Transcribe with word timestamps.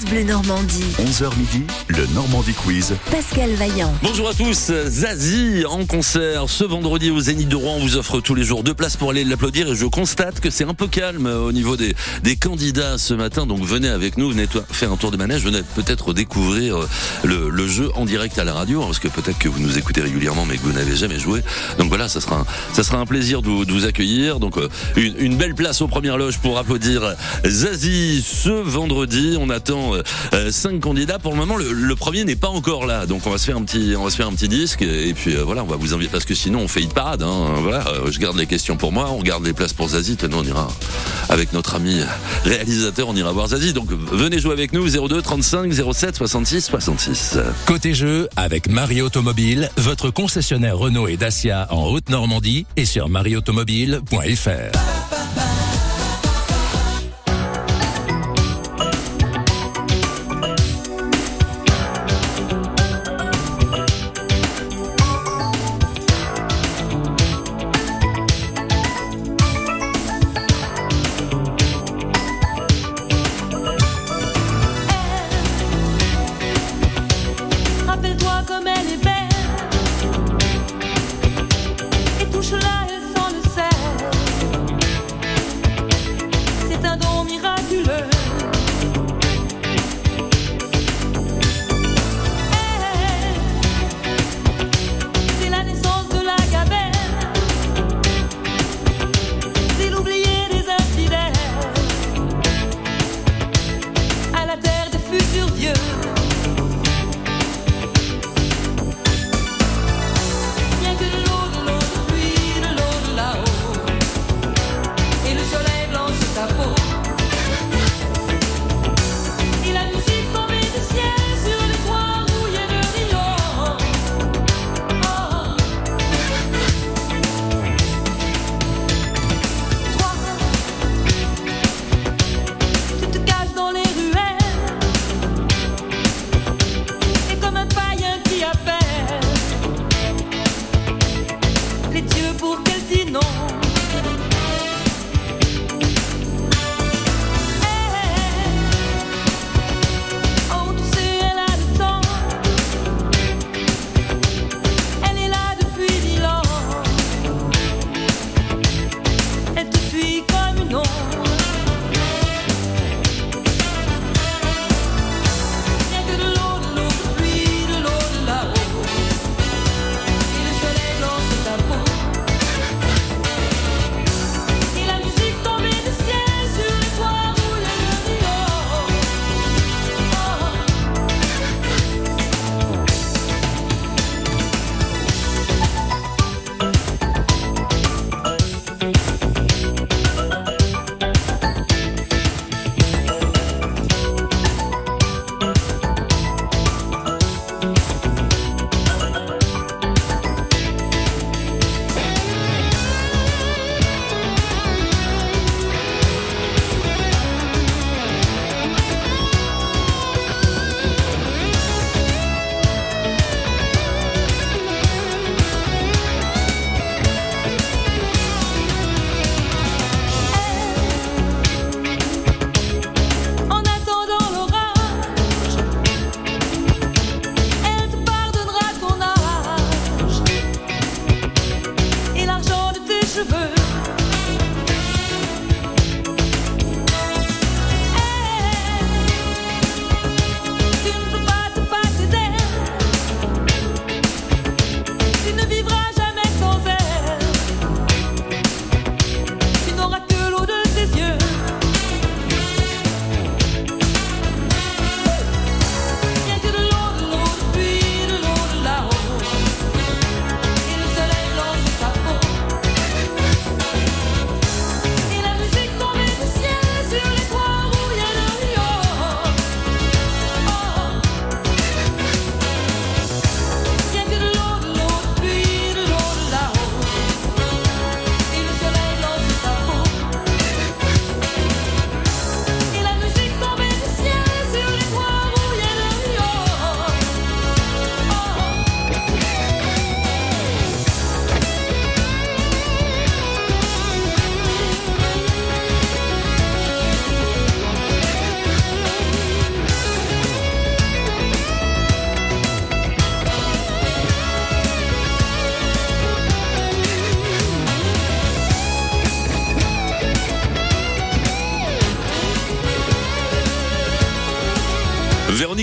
France 0.00 0.10
Bleu 0.10 0.22
Normandie. 0.22 0.84
11h 0.98 1.36
midi, 1.36 1.64
le 1.88 2.06
Normandie 2.14 2.52
Quiz. 2.52 2.94
Pascal 3.10 3.50
Vaillant. 3.54 3.92
Bonjour 4.02 4.28
à 4.28 4.34
tous, 4.34 4.72
Zazie 4.86 5.64
en 5.66 5.84
concert 5.84 6.48
ce 6.48 6.64
vendredi 6.64 7.10
au 7.10 7.20
Zénith 7.20 7.48
de 7.48 7.56
Rouen. 7.56 7.74
On 7.76 7.80
vous 7.80 7.96
offre 7.96 8.20
tous 8.20 8.34
les 8.34 8.44
jours 8.44 8.62
deux 8.62 8.74
places 8.74 8.96
pour 8.96 9.10
aller 9.10 9.24
l'applaudir 9.24 9.68
et 9.70 9.74
je 9.74 9.86
constate 9.86 10.40
que 10.40 10.50
c'est 10.50 10.64
un 10.64 10.74
peu 10.74 10.86
calme 10.86 11.26
au 11.26 11.52
niveau 11.52 11.76
des, 11.76 11.94
des 12.22 12.36
candidats 12.36 12.98
ce 12.98 13.14
matin. 13.14 13.46
Donc 13.46 13.62
venez 13.62 13.88
avec 13.88 14.16
nous, 14.16 14.30
venez 14.30 14.46
faire 14.70 14.92
un 14.92 14.96
tour 14.96 15.10
de 15.10 15.16
manège, 15.16 15.42
venez 15.42 15.62
peut-être 15.74 16.12
découvrir 16.12 16.76
euh, 16.76 16.88
le, 17.24 17.50
le, 17.50 17.68
jeu 17.68 17.90
en 17.94 18.04
direct 18.04 18.38
à 18.38 18.44
la 18.44 18.54
radio, 18.54 18.80
parce 18.82 19.00
que 19.00 19.08
peut-être 19.08 19.38
que 19.38 19.48
vous 19.48 19.60
nous 19.60 19.76
écoutez 19.76 20.00
régulièrement 20.00 20.46
mais 20.46 20.56
que 20.56 20.62
vous 20.62 20.72
n'avez 20.72 20.96
jamais 20.96 21.18
joué. 21.18 21.42
Donc 21.78 21.88
voilà, 21.88 22.08
ça 22.08 22.20
sera 22.20 22.36
un, 22.36 22.46
ça 22.74 22.84
sera 22.84 22.98
un 22.98 23.06
plaisir 23.06 23.42
de, 23.42 23.48
vous 23.48 23.84
accueillir. 23.84 24.40
Donc 24.40 24.56
euh, 24.56 24.68
une, 24.96 25.14
une, 25.18 25.36
belle 25.36 25.54
place 25.54 25.80
aux 25.82 25.88
premières 25.88 26.16
loges 26.16 26.38
pour 26.38 26.58
applaudir 26.58 27.14
Zazie 27.44 28.22
ce 28.22 28.50
vendredi. 28.50 29.36
On 29.38 29.50
attend 29.50 29.89
euh, 29.94 30.50
cinq 30.50 30.80
candidats. 30.80 31.18
Pour 31.18 31.32
le 31.32 31.38
moment, 31.38 31.56
le, 31.56 31.96
premier 31.96 32.24
n'est 32.24 32.36
pas 32.36 32.48
encore 32.48 32.86
là. 32.86 33.06
Donc 33.06 33.26
on 33.26 33.30
va 33.30 33.38
se 33.38 33.44
faire 33.44 33.56
un 33.56 33.62
petit, 33.62 33.94
on 33.96 34.04
va 34.04 34.10
se 34.10 34.16
faire 34.16 34.28
un 34.28 34.32
petit 34.32 34.48
disque 34.48 34.82
et 34.82 35.12
puis 35.14 35.36
euh, 35.36 35.42
voilà, 35.42 35.62
on 35.62 35.66
va 35.66 35.76
vous 35.76 35.92
inviter 35.92 36.10
parce 36.10 36.24
que 36.24 36.34
sinon 36.34 36.60
on 36.60 36.68
fait 36.68 36.82
une 36.82 36.92
parade. 36.92 37.22
Hein. 37.22 37.54
Voilà, 37.62 37.84
je 38.10 38.18
garde 38.18 38.36
les 38.36 38.46
questions 38.46 38.76
pour 38.76 38.92
moi, 38.92 39.10
on 39.10 39.22
garde 39.22 39.44
les 39.44 39.52
places 39.52 39.72
pour 39.72 39.88
Zazie. 39.88 40.16
Nous 40.28 40.36
on 40.36 40.44
ira 40.44 40.68
avec 41.28 41.52
notre 41.52 41.74
ami 41.74 42.00
réalisateur, 42.44 43.08
on 43.08 43.16
ira 43.16 43.32
voir 43.32 43.48
Zazie. 43.48 43.72
Donc 43.72 43.88
venez 43.90 44.38
jouer 44.38 44.52
avec 44.52 44.72
nous 44.72 44.88
02 44.88 45.22
35 45.22 45.72
07 45.72 46.16
66 46.16 46.60
66. 46.62 47.38
Côté 47.66 47.94
jeu 47.94 48.28
avec 48.36 48.68
Marie 48.68 49.02
Automobile, 49.02 49.70
votre 49.76 50.10
concessionnaire 50.10 50.78
Renault 50.78 51.08
et 51.08 51.16
Dacia 51.16 51.66
en 51.70 51.86
Haute-Normandie 51.86 52.66
et 52.76 52.84
sur 52.84 53.08
marieautomobile.fr. 53.08 55.09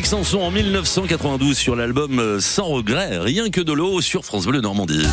Sanson 0.07 0.39
en 0.39 0.51
1992 0.51 1.57
sur 1.57 1.75
l'album 1.75 2.19
euh, 2.19 2.39
Sans 2.39 2.63
regret, 2.67 3.17
rien 3.17 3.49
que 3.49 3.59
de 3.59 3.73
l'eau 3.73 3.99
sur 3.99 4.23
France 4.23 4.45
Bleu 4.47 4.61
Normandie. 4.61 5.05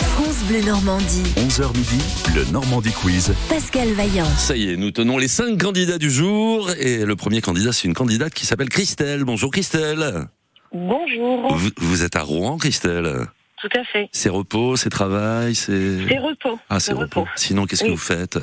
France 0.00 0.42
Bleu 0.48 0.62
Normandie. 0.62 1.34
11h 1.36 1.76
midi, 1.76 2.00
le 2.34 2.50
Normandie 2.50 2.90
Quiz. 2.90 3.34
Pascal 3.50 3.92
Vaillant. 3.92 4.24
Ça 4.38 4.56
y 4.56 4.70
est, 4.70 4.76
nous 4.78 4.92
tenons 4.92 5.18
les 5.18 5.28
cinq 5.28 5.60
candidats 5.60 5.98
du 5.98 6.10
jour 6.10 6.70
et 6.80 7.04
le 7.04 7.16
premier 7.16 7.42
candidat 7.42 7.74
c'est 7.74 7.86
une 7.86 7.92
candidate 7.92 8.32
qui 8.32 8.46
s'appelle 8.46 8.70
Christelle. 8.70 9.24
Bonjour 9.24 9.50
Christelle. 9.50 10.26
Bonjour. 10.72 11.54
Vous, 11.54 11.68
vous 11.76 12.04
êtes 12.04 12.16
à 12.16 12.22
Rouen 12.22 12.56
Christelle. 12.56 13.26
Tout 13.60 13.78
à 13.78 13.84
fait. 13.84 14.08
C'est 14.10 14.30
repos, 14.30 14.76
c'est 14.76 14.88
travail, 14.88 15.54
c'est... 15.54 16.08
C'est 16.08 16.18
repos. 16.18 16.58
Ah 16.70 16.80
c'est 16.80 16.94
repos. 16.94 17.26
Sinon 17.36 17.66
qu'est-ce 17.66 17.84
que 17.84 17.90
vous 17.90 17.98
faites 17.98 18.38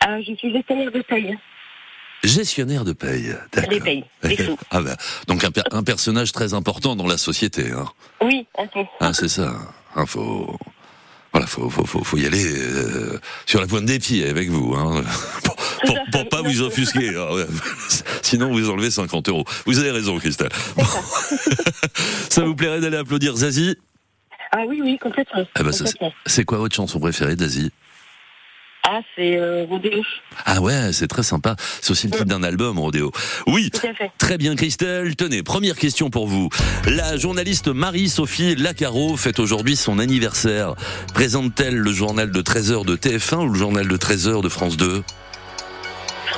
Ah, 0.00 0.18
je 0.22 0.32
suis 0.34 0.50
gestionnaire 0.50 0.90
de 0.92 1.02
paye. 1.02 1.36
Gestionnaire 2.24 2.84
de 2.84 2.92
paye. 2.92 3.34
D'accord. 3.52 3.70
Des 3.70 3.80
payes, 3.80 4.04
des 4.22 4.36
sous. 4.36 4.56
Ah 4.70 4.80
ben, 4.80 4.96
donc 5.28 5.44
un, 5.44 5.50
per- 5.50 5.62
un 5.70 5.82
personnage 5.84 6.32
très 6.32 6.52
important 6.54 6.96
dans 6.96 7.06
la 7.06 7.16
société. 7.18 7.70
Hein. 7.70 7.86
Oui, 8.22 8.46
un 8.58 8.66
peu. 8.66 8.80
Ah, 9.00 9.12
c'est 9.14 9.28
ça. 9.28 9.54
Hein, 9.94 10.04
faut, 10.06 10.58
voilà, 11.32 11.46
faut, 11.46 11.70
faut, 11.70 11.84
faut, 11.84 12.02
faut 12.02 12.16
y 12.16 12.26
aller 12.26 12.44
euh, 12.44 13.20
sur 13.46 13.60
la 13.60 13.66
pointe 13.66 13.84
des 13.86 13.98
pieds 13.98 14.26
avec 14.28 14.48
vous, 14.50 14.74
hein, 14.74 15.02
pour, 15.44 15.56
pour, 15.86 15.96
pour 16.10 16.28
pas 16.28 16.42
vous 16.42 16.60
offusquer. 16.62 17.16
Ouais. 17.16 17.46
Sinon, 18.22 18.50
vous 18.52 18.68
enlevez 18.68 18.90
50 18.90 19.28
euros. 19.28 19.44
Vous 19.64 19.78
avez 19.78 19.90
raison, 19.92 20.18
Christelle. 20.18 20.50
Bon. 20.76 20.84
ça 22.30 22.42
vous 22.44 22.54
plairait 22.56 22.80
d'aller 22.80 22.96
applaudir 22.96 23.36
Zazie? 23.36 23.76
Ah 24.52 24.62
oui, 24.66 24.80
oui, 24.82 24.98
complètement. 24.98 25.44
Ah 25.54 25.62
bah, 25.62 25.72
ça, 25.72 25.86
c'est- 25.86 25.92
complètement. 25.92 26.12
C'est 26.26 26.44
quoi 26.44 26.58
votre 26.58 26.74
chanson 26.74 26.98
préférée, 27.00 27.36
Zazie? 27.36 27.70
Ah, 28.90 29.02
c'est 29.14 29.36
euh, 29.36 29.66
Rodéo. 29.68 30.02
Ah 30.46 30.62
ouais, 30.62 30.94
c'est 30.94 31.08
très 31.08 31.22
sympa. 31.22 31.56
C'est 31.82 31.90
aussi 31.90 32.06
le 32.06 32.12
titre 32.12 32.24
d'un 32.24 32.42
album, 32.42 32.78
Rodéo. 32.78 33.12
Oui, 33.46 33.70
Tout 33.70 33.86
à 33.86 33.92
fait. 33.92 34.10
Très 34.16 34.38
bien, 34.38 34.56
Christelle. 34.56 35.14
Tenez, 35.14 35.42
première 35.42 35.76
question 35.76 36.08
pour 36.08 36.26
vous. 36.26 36.48
La 36.86 37.18
journaliste 37.18 37.68
Marie-Sophie 37.68 38.54
Lacaro 38.54 39.18
fête 39.18 39.40
aujourd'hui 39.40 39.76
son 39.76 39.98
anniversaire. 39.98 40.74
Présente-t-elle 41.12 41.76
le 41.76 41.92
journal 41.92 42.30
de 42.30 42.40
13h 42.40 42.86
de 42.86 42.96
TF1 42.96 43.44
ou 43.44 43.48
le 43.50 43.58
journal 43.58 43.86
de 43.86 43.96
13h 43.98 44.42
de 44.42 44.48
France 44.48 44.78
2 44.78 45.02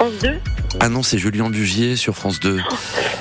France 0.00 0.19
2 0.23 0.41
Ah 0.81 0.88
non, 0.88 1.02
c'est 1.02 1.19
Julien 1.19 1.50
Bugier 1.50 1.94
sur 1.94 2.17
France 2.17 2.41
2. 2.41 2.58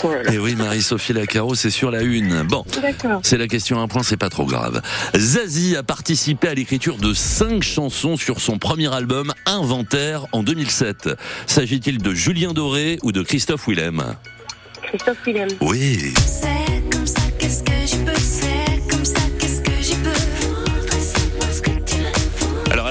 Oh 0.06 0.14
là 0.14 0.24
là. 0.24 0.34
Et 0.34 0.38
oui, 0.38 0.56
Marie-Sophie 0.56 1.12
Lacaro, 1.12 1.54
c'est 1.54 1.72
sur 1.72 1.92
la 1.92 2.04
une. 2.04 2.44
Bon. 2.44 2.64
C'est 3.22 3.38
la 3.38 3.50
question 3.50 3.80
à 3.80 3.82
un 3.82 3.90
point, 3.90 4.02
c'est 4.02 4.16
pas 4.16 4.30
trop 4.30 4.46
grave. 4.46 4.82
Zazie 5.14 5.76
a 5.76 5.84
participé 5.84 6.48
à 6.48 6.54
l'écriture 6.54 6.96
de 6.96 7.14
cinq 7.14 7.64
chansons 7.64 8.16
sur 8.16 8.40
son 8.40 8.60
premier 8.60 8.94
album 8.94 9.34
Inventaire 9.46 10.26
en 10.32 10.42
2007. 10.42 11.10
S'agit-il 11.48 11.98
de 11.98 12.14
Julien 12.14 12.54
Doré 12.54 12.98
ou 13.04 13.12
de 13.12 13.24
Christophe 13.24 13.68
Willem? 13.68 14.16
Christophe 14.82 15.18
Willem. 15.26 15.50
Oui. 15.60 16.14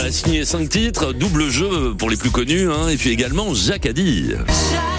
A 0.09 0.11
signé 0.11 0.45
cinq 0.47 0.71
titres, 0.71 1.13
double 1.13 1.51
jeu 1.51 1.95
pour 1.99 2.09
les 2.09 2.17
plus 2.17 2.31
connus, 2.31 2.71
hein, 2.71 2.89
et 2.89 2.97
puis 2.97 3.11
également 3.11 3.53
Jacques 3.53 3.85
Addy. 3.85 4.31
Jacques 4.31 4.98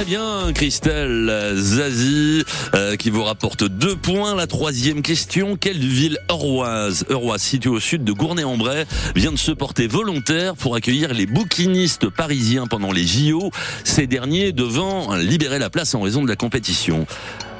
Très 0.00 0.06
bien, 0.06 0.54
Christelle 0.54 1.52
Zazie, 1.56 2.42
euh, 2.74 2.96
qui 2.96 3.10
vous 3.10 3.22
rapporte 3.22 3.64
deux 3.64 3.96
points. 3.96 4.34
La 4.34 4.46
troisième 4.46 5.02
question, 5.02 5.58
quelle 5.58 5.76
ville 5.76 6.16
euroise, 6.30 7.04
euroise 7.10 7.42
située 7.42 7.68
au 7.68 7.80
sud 7.80 8.02
de 8.02 8.12
Gournay-en-Bray, 8.12 8.86
vient 9.14 9.30
de 9.30 9.36
se 9.36 9.52
porter 9.52 9.88
volontaire 9.88 10.56
pour 10.56 10.74
accueillir 10.74 11.12
les 11.12 11.26
bouquinistes 11.26 12.08
parisiens 12.08 12.66
pendant 12.66 12.92
les 12.92 13.06
JO, 13.06 13.50
ces 13.84 14.06
derniers 14.06 14.52
devant 14.52 15.16
libérer 15.16 15.58
la 15.58 15.68
place 15.68 15.94
en 15.94 16.00
raison 16.00 16.22
de 16.22 16.28
la 16.28 16.36
compétition? 16.36 17.06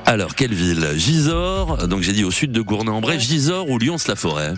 Alors, 0.06 0.34
quelle 0.34 0.54
ville? 0.54 0.88
Gisors, 0.96 1.88
donc 1.88 2.00
j'ai 2.00 2.12
dit 2.12 2.24
au 2.24 2.30
sud 2.30 2.52
de 2.52 2.62
Gournay-en-Bray, 2.62 3.20
Gisors 3.20 3.68
ou 3.68 3.78
Lyons-la-Forêt 3.78 4.54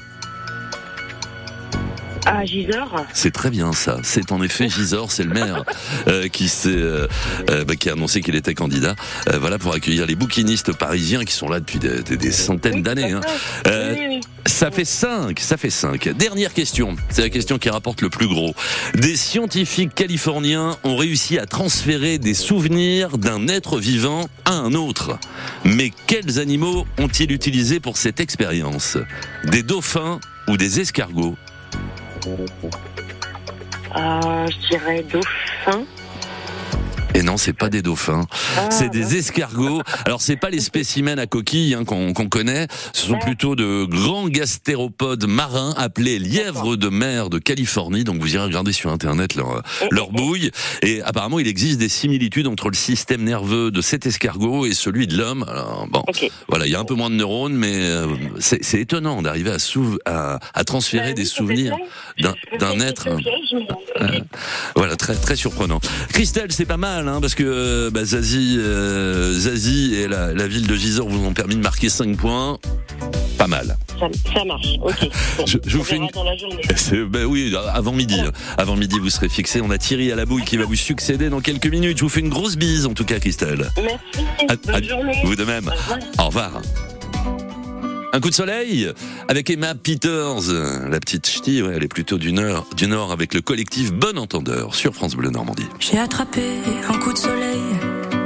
Ah, 2.24 2.44
Gisors. 2.44 3.04
C'est 3.12 3.32
très 3.32 3.50
bien 3.50 3.72
ça. 3.72 3.98
C'est 4.04 4.30
en 4.32 4.42
effet 4.42 4.68
Gisors, 4.68 5.10
c'est 5.10 5.24
le 5.24 5.30
maire 5.34 5.64
euh, 6.08 6.28
qui 6.28 6.48
s'est, 6.48 6.68
euh, 6.70 7.08
euh, 7.50 7.64
bah, 7.64 7.74
qui 7.74 7.88
a 7.90 7.92
annoncé 7.94 8.20
qu'il 8.20 8.36
était 8.36 8.54
candidat. 8.54 8.94
euh, 9.28 9.38
voilà 9.38 9.58
pour 9.58 9.74
accueillir 9.74 10.06
les 10.06 10.14
bouquinistes 10.14 10.72
parisiens 10.72 11.24
qui 11.24 11.32
sont 11.34 11.48
là 11.48 11.58
depuis 11.60 11.78
des, 11.78 12.02
des- 12.02 12.16
des 12.16 12.30
centaines 12.32 12.82
d'années. 12.82 13.12
hein. 13.12 13.20
Euh. 13.66 13.96
Ça 14.46 14.70
fait 14.70 14.84
5, 14.84 15.38
ça 15.40 15.56
fait 15.56 15.70
5. 15.70 16.10
Dernière 16.10 16.52
question, 16.52 16.96
c'est 17.10 17.22
la 17.22 17.30
question 17.30 17.58
qui 17.58 17.70
rapporte 17.70 18.02
le 18.02 18.10
plus 18.10 18.26
gros. 18.28 18.54
Des 18.94 19.16
scientifiques 19.16 19.94
californiens 19.94 20.76
ont 20.84 20.96
réussi 20.96 21.38
à 21.38 21.46
transférer 21.46 22.18
des 22.18 22.34
souvenirs 22.34 23.18
d'un 23.18 23.46
être 23.48 23.78
vivant 23.78 24.28
à 24.44 24.52
un 24.52 24.74
autre. 24.74 25.18
Mais 25.64 25.90
quels 26.06 26.38
animaux 26.38 26.86
ont-ils 26.98 27.30
utilisé 27.32 27.80
pour 27.80 27.96
cette 27.96 28.20
expérience? 28.20 28.98
Des 29.44 29.62
dauphins 29.62 30.20
ou 30.48 30.56
des 30.56 30.80
escargots? 30.80 31.36
Ah, 33.94 34.46
je 34.48 34.68
dirais 34.68 35.02
dauphin. 35.02 35.84
Et 37.14 37.22
non, 37.22 37.36
c'est 37.36 37.52
pas 37.52 37.68
des 37.68 37.82
dauphins. 37.82 38.26
Ah, 38.56 38.70
C'est 38.70 38.88
des 38.88 39.16
escargots. 39.16 39.82
Alors 40.06 40.20
c'est 40.22 40.36
pas 40.36 40.48
les 40.50 40.60
spécimens 40.60 41.18
à 41.18 41.26
coquilles 41.26 41.74
hein, 41.74 41.84
qu'on 41.84 42.12
qu'on 42.14 42.28
connaît. 42.28 42.66
Ce 42.94 43.06
sont 43.06 43.18
plutôt 43.18 43.54
de 43.54 43.84
grands 43.84 44.28
gastéropodes 44.28 45.26
marins 45.26 45.74
appelés 45.76 46.18
lièvres 46.18 46.76
de 46.76 46.88
mer 46.88 47.28
de 47.28 47.38
Californie. 47.38 48.04
Donc 48.04 48.20
vous 48.20 48.34
irez 48.34 48.44
regarder 48.44 48.72
sur 48.72 48.90
internet 48.90 49.34
leur 49.34 49.62
leur 49.90 50.10
bouille. 50.10 50.50
Et 50.82 51.02
apparemment 51.02 51.38
il 51.38 51.46
existe 51.48 51.78
des 51.78 51.88
similitudes 51.90 52.46
entre 52.46 52.68
le 52.70 52.74
système 52.76 53.22
nerveux 53.24 53.70
de 53.70 53.80
cet 53.82 54.06
escargot 54.06 54.64
et 54.66 54.72
celui 54.72 55.06
de 55.06 55.16
l'homme. 55.16 55.44
Alors, 55.48 55.86
Bon, 55.90 56.02
Ok. 56.08 56.30
voilà, 56.48 56.66
il 56.66 56.72
y 56.72 56.74
a 56.74 56.80
un 56.80 56.84
peu 56.84 56.94
moins 56.94 57.10
de 57.10 57.16
neurones, 57.16 57.54
mais 57.54 57.74
euh, 57.74 58.06
c'est 58.40 58.80
étonnant 58.80 59.20
d'arriver 59.20 59.50
à, 59.50 59.56
à 60.06 60.38
à 60.54 60.64
transférer 60.64 61.08
Bah 61.08 61.12
des 61.14 61.24
souvenirs 61.24 61.76
d'un 62.58 62.80
être. 62.80 63.08
ok. 63.10 64.22
Voilà, 64.76 64.96
très 64.96 65.14
très 65.14 65.36
surprenant. 65.36 65.80
Christelle, 66.12 66.52
c'est 66.52 66.64
pas 66.66 66.76
mal, 66.76 67.01
hein, 67.08 67.20
parce 67.20 67.34
que 67.34 67.42
euh, 67.44 67.90
bah, 67.90 68.04
Zazie, 68.04 68.56
euh, 68.58 69.32
Zazie 69.38 69.94
et 69.94 70.08
la, 70.08 70.32
la 70.32 70.46
ville 70.46 70.66
de 70.66 70.74
Gisors 70.74 71.08
vous 71.08 71.24
ont 71.26 71.32
permis 71.34 71.56
de 71.56 71.60
marquer 71.62 71.88
5 71.88 72.16
points. 72.16 72.58
Pas 73.38 73.46
mal. 73.46 73.76
Ça, 73.98 74.06
ça 74.34 74.44
marche, 74.44 74.66
ok. 74.82 75.08
Bon, 75.38 75.46
Je- 75.46 75.58
je 75.66 75.76
vous 75.76 75.82
fais 75.84 75.96
une- 75.96 76.06
dans 76.14 76.22
la 76.24 76.36
journée. 76.36 76.62
Ben 77.10 77.24
oui, 77.24 77.54
avant 77.72 77.92
midi. 77.92 78.16
Avant 78.58 78.76
midi, 78.76 78.98
vous 79.00 79.10
serez 79.10 79.28
fixé. 79.28 79.60
On 79.60 79.70
a 79.70 79.78
Thierry 79.78 80.12
à 80.12 80.16
la 80.16 80.26
bouille 80.26 80.44
qui 80.44 80.56
va 80.56 80.64
vous 80.64 80.74
succéder 80.76 81.28
dans 81.28 81.40
quelques 81.40 81.66
minutes. 81.66 81.98
Je 81.98 82.02
vous 82.04 82.08
fais 82.10 82.20
une 82.20 82.28
grosse 82.28 82.56
bise, 82.56 82.86
en 82.86 82.94
tout 82.94 83.04
cas, 83.04 83.18
Christelle. 83.18 83.68
Merci, 83.76 84.26
À- 84.48 84.56
bonne 84.56 84.74
à- 84.74 84.82
journée. 84.82 85.16
Vous 85.24 85.34
de 85.36 85.44
même. 85.44 85.68
Au 85.68 85.72
revoir. 85.72 85.98
Au 86.18 86.26
revoir. 86.26 86.91
Un 88.14 88.20
coup 88.20 88.28
de 88.28 88.34
soleil 88.34 88.92
avec 89.28 89.48
Emma 89.48 89.74
Peters, 89.74 90.52
la 90.90 91.00
petite 91.00 91.26
ch'ti, 91.26 91.62
ouais, 91.62 91.72
elle 91.74 91.82
est 91.82 91.88
plutôt 91.88 92.18
du 92.18 92.34
nord, 92.34 92.66
du 92.76 92.86
nord 92.86 93.10
avec 93.10 93.32
le 93.32 93.40
collectif 93.40 93.90
Bon 93.90 94.18
Entendeur 94.18 94.74
sur 94.74 94.94
France 94.94 95.14
Bleu 95.14 95.30
Normandie. 95.30 95.66
J'ai 95.80 95.98
attrapé 95.98 96.42
un 96.90 96.98
coup 96.98 97.14
de 97.14 97.18
soleil, 97.18 97.62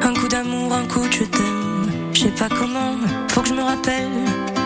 un 0.02 0.12
coup 0.12 0.26
d'amour, 0.26 0.72
un 0.72 0.86
coup 0.86 1.06
de 1.06 1.12
je 1.12 1.22
t'aime. 1.22 2.10
Je 2.12 2.20
sais 2.22 2.30
pas 2.30 2.48
comment, 2.48 2.96
faut 3.28 3.42
que 3.42 3.48
je 3.48 3.54
me 3.54 3.62
rappelle. 3.62 4.08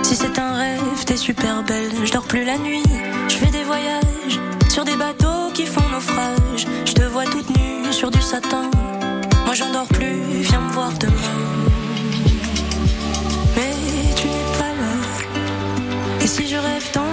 Si 0.05 0.17
c'est 0.17 0.39
un 0.39 0.57
rêve, 0.57 1.05
t'es 1.05 1.19
super 1.19 1.65
belle. 1.65 1.93
Je 2.03 2.13
dors 2.13 2.27
plus 2.27 2.47
la 2.47 2.57
nuit, 2.57 2.83
je 3.29 3.35
fais 3.35 3.51
des 3.51 3.65
voyages 3.65 4.41
sur 4.71 4.87
des 4.87 4.97
bateaux 4.97 5.53
qui 5.53 5.67
font 5.67 5.87
naufrage. 5.93 6.67
Je 6.87 6.93
te 6.93 7.03
vois 7.03 7.27
toute 7.27 7.51
nue 7.51 7.93
sur 7.93 8.11
du 8.11 8.23
satin. 8.23 8.71
Moi 9.45 9.55
j'en 9.55 9.71
dors 9.71 9.89
plus, 9.89 10.23
viens 10.45 10.63
me 10.63 10.73
voir 10.73 10.91
demain. 10.99 11.50
Si 16.31 16.47
je 16.47 16.57
rêve, 16.57 16.89
tant 16.93 17.10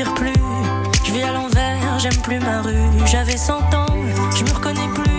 plus. 0.00 0.32
Je 1.04 1.12
vis 1.12 1.22
à 1.22 1.32
l'envers, 1.32 1.98
j'aime 1.98 2.16
plus 2.22 2.38
ma 2.40 2.62
rue. 2.62 2.74
J'avais 3.04 3.36
100 3.36 3.54
ans, 3.74 3.86
je 4.34 4.44
me 4.44 4.50
reconnais 4.54 4.88
plus. 4.94 5.18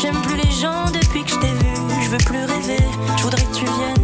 J'aime 0.00 0.20
plus 0.22 0.36
les 0.36 0.50
gens 0.50 0.90
depuis 0.92 1.24
que 1.24 1.30
je 1.30 1.36
t'ai 1.36 1.46
vu. 1.46 1.74
Je 2.02 2.10
veux 2.10 2.18
plus 2.18 2.44
rêver, 2.44 2.84
je 3.16 3.22
voudrais 3.22 3.42
que 3.42 3.54
tu 3.54 3.64
viennes 3.64 4.01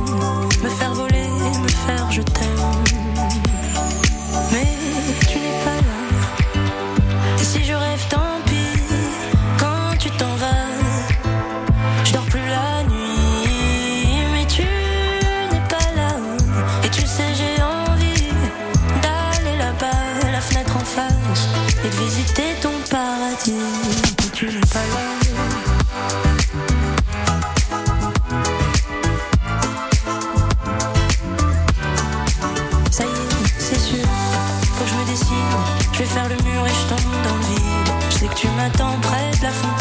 tu 38.35 38.49
m'attends 38.49 38.99
près 39.01 39.31
de 39.39 39.43
la 39.43 39.51
fontaine. 39.51 39.78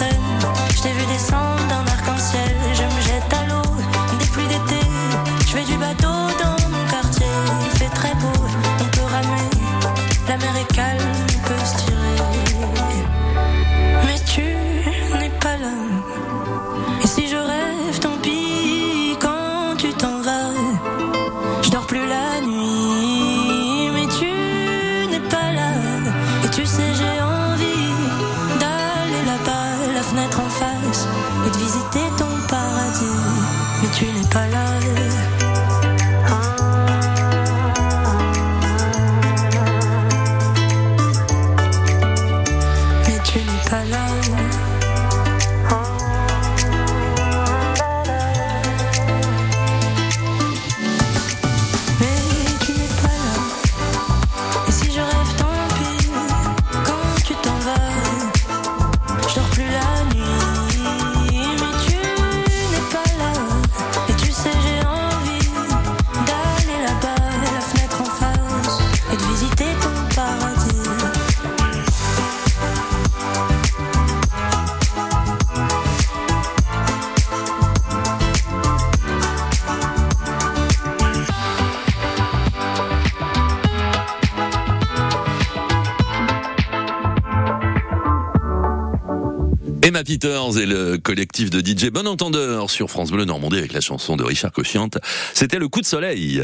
Et 90.09 90.65
le 90.65 90.97
collectif 90.97 91.49
de 91.49 91.59
DJ 91.59 91.89
Bon 91.89 92.07
Entendeur 92.07 92.69
sur 92.69 92.89
France 92.89 93.11
Bleu 93.11 93.25
Normandie 93.25 93.57
avec 93.57 93.73
la 93.73 93.81
chanson 93.81 94.15
de 94.15 94.23
Richard 94.23 94.53
Cochiante. 94.53 94.97
C'était 95.33 95.59
le 95.59 95.67
coup 95.67 95.81
de 95.81 95.85
soleil. 95.85 96.41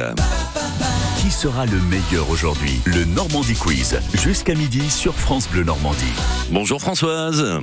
Qui 1.22 1.32
sera 1.32 1.66
le 1.66 1.80
meilleur 1.80 2.30
aujourd'hui? 2.30 2.82
Le 2.84 3.06
Normandie 3.06 3.56
Quiz, 3.56 4.02
jusqu'à 4.22 4.54
midi 4.54 4.90
sur 4.90 5.16
France 5.16 5.48
Bleu 5.48 5.64
Normandie. 5.64 6.04
Bonjour 6.52 6.82
Françoise. 6.82 7.62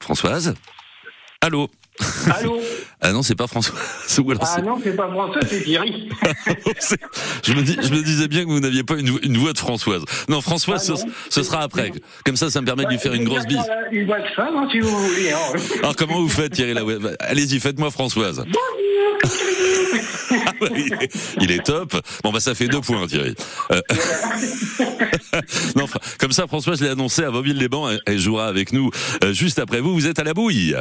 Françoise? 0.00 0.52
Allô? 1.40 1.70
Allô? 2.30 2.60
Ah 3.02 3.12
non, 3.12 3.22
c'est 3.22 3.34
pas 3.34 3.46
alors 3.52 3.64
Ah 4.56 4.60
non, 4.62 4.78
c'est 4.82 4.94
pas 4.96 5.08
François, 5.10 5.40
c'est 5.48 5.62
Thierry. 5.62 6.08
je, 7.42 7.52
me 7.52 7.62
dis, 7.62 7.76
je 7.82 7.90
me 7.92 8.02
disais 8.02 8.28
bien 8.28 8.44
que 8.44 8.48
vous 8.48 8.60
n'aviez 8.60 8.84
pas 8.84 8.94
une, 8.96 9.10
vo- 9.10 9.18
une 9.22 9.36
voix 9.38 9.52
de 9.52 9.58
Françoise. 9.58 10.04
Non, 10.28 10.40
Françoise, 10.40 10.88
Ah 10.90 10.96
ce, 10.96 11.04
non. 11.04 11.12
ce 11.28 11.42
sera 11.42 11.60
après. 11.62 11.90
Comme 12.24 12.36
ça, 12.36 12.50
ça 12.50 12.60
me 12.60 12.66
permet 12.66 12.84
de 12.84 12.90
lui 12.90 12.98
faire 12.98 13.14
une 13.14 13.24
grosse 13.24 13.46
bise. 13.46 13.58
Une 13.90 14.06
voix 14.06 14.20
de 14.20 14.28
femme, 14.36 14.56
hein, 14.56 14.68
si 14.70 14.80
vous 14.80 14.88
voulez. 14.88 15.30
hein. 15.32 15.58
Alors 15.80 15.96
comment 15.96 16.20
vous 16.20 16.28
faites 16.28 16.52
Thierry 16.52 16.74
là 16.74 16.82
Allez-y, 17.20 17.58
faites-moi 17.60 17.90
Françoise. 17.90 18.44
Ah 19.24 20.50
il, 20.76 20.92
est, 20.94 21.12
il 21.40 21.50
est 21.50 21.64
top. 21.64 21.94
Bon 22.24 22.32
bah 22.32 22.40
ça 22.40 22.54
fait 22.54 22.66
deux 22.68 22.80
points 22.80 23.06
Thierry. 23.06 23.34
Euh, 23.70 23.80
non, 25.76 25.86
comme 26.18 26.32
ça 26.32 26.46
François 26.46 26.74
je 26.74 26.84
l'ai 26.84 26.90
annoncé 26.90 27.22
à 27.22 27.30
Vauville-les-Bains, 27.30 27.90
elle, 27.90 28.00
elle 28.06 28.18
jouera 28.18 28.46
avec 28.46 28.72
nous 28.72 28.90
euh, 29.24 29.32
juste 29.32 29.58
après 29.58 29.80
vous. 29.80 29.92
Vous 29.94 30.06
êtes 30.06 30.18
à 30.18 30.24
la 30.24 30.34
bouille. 30.34 30.74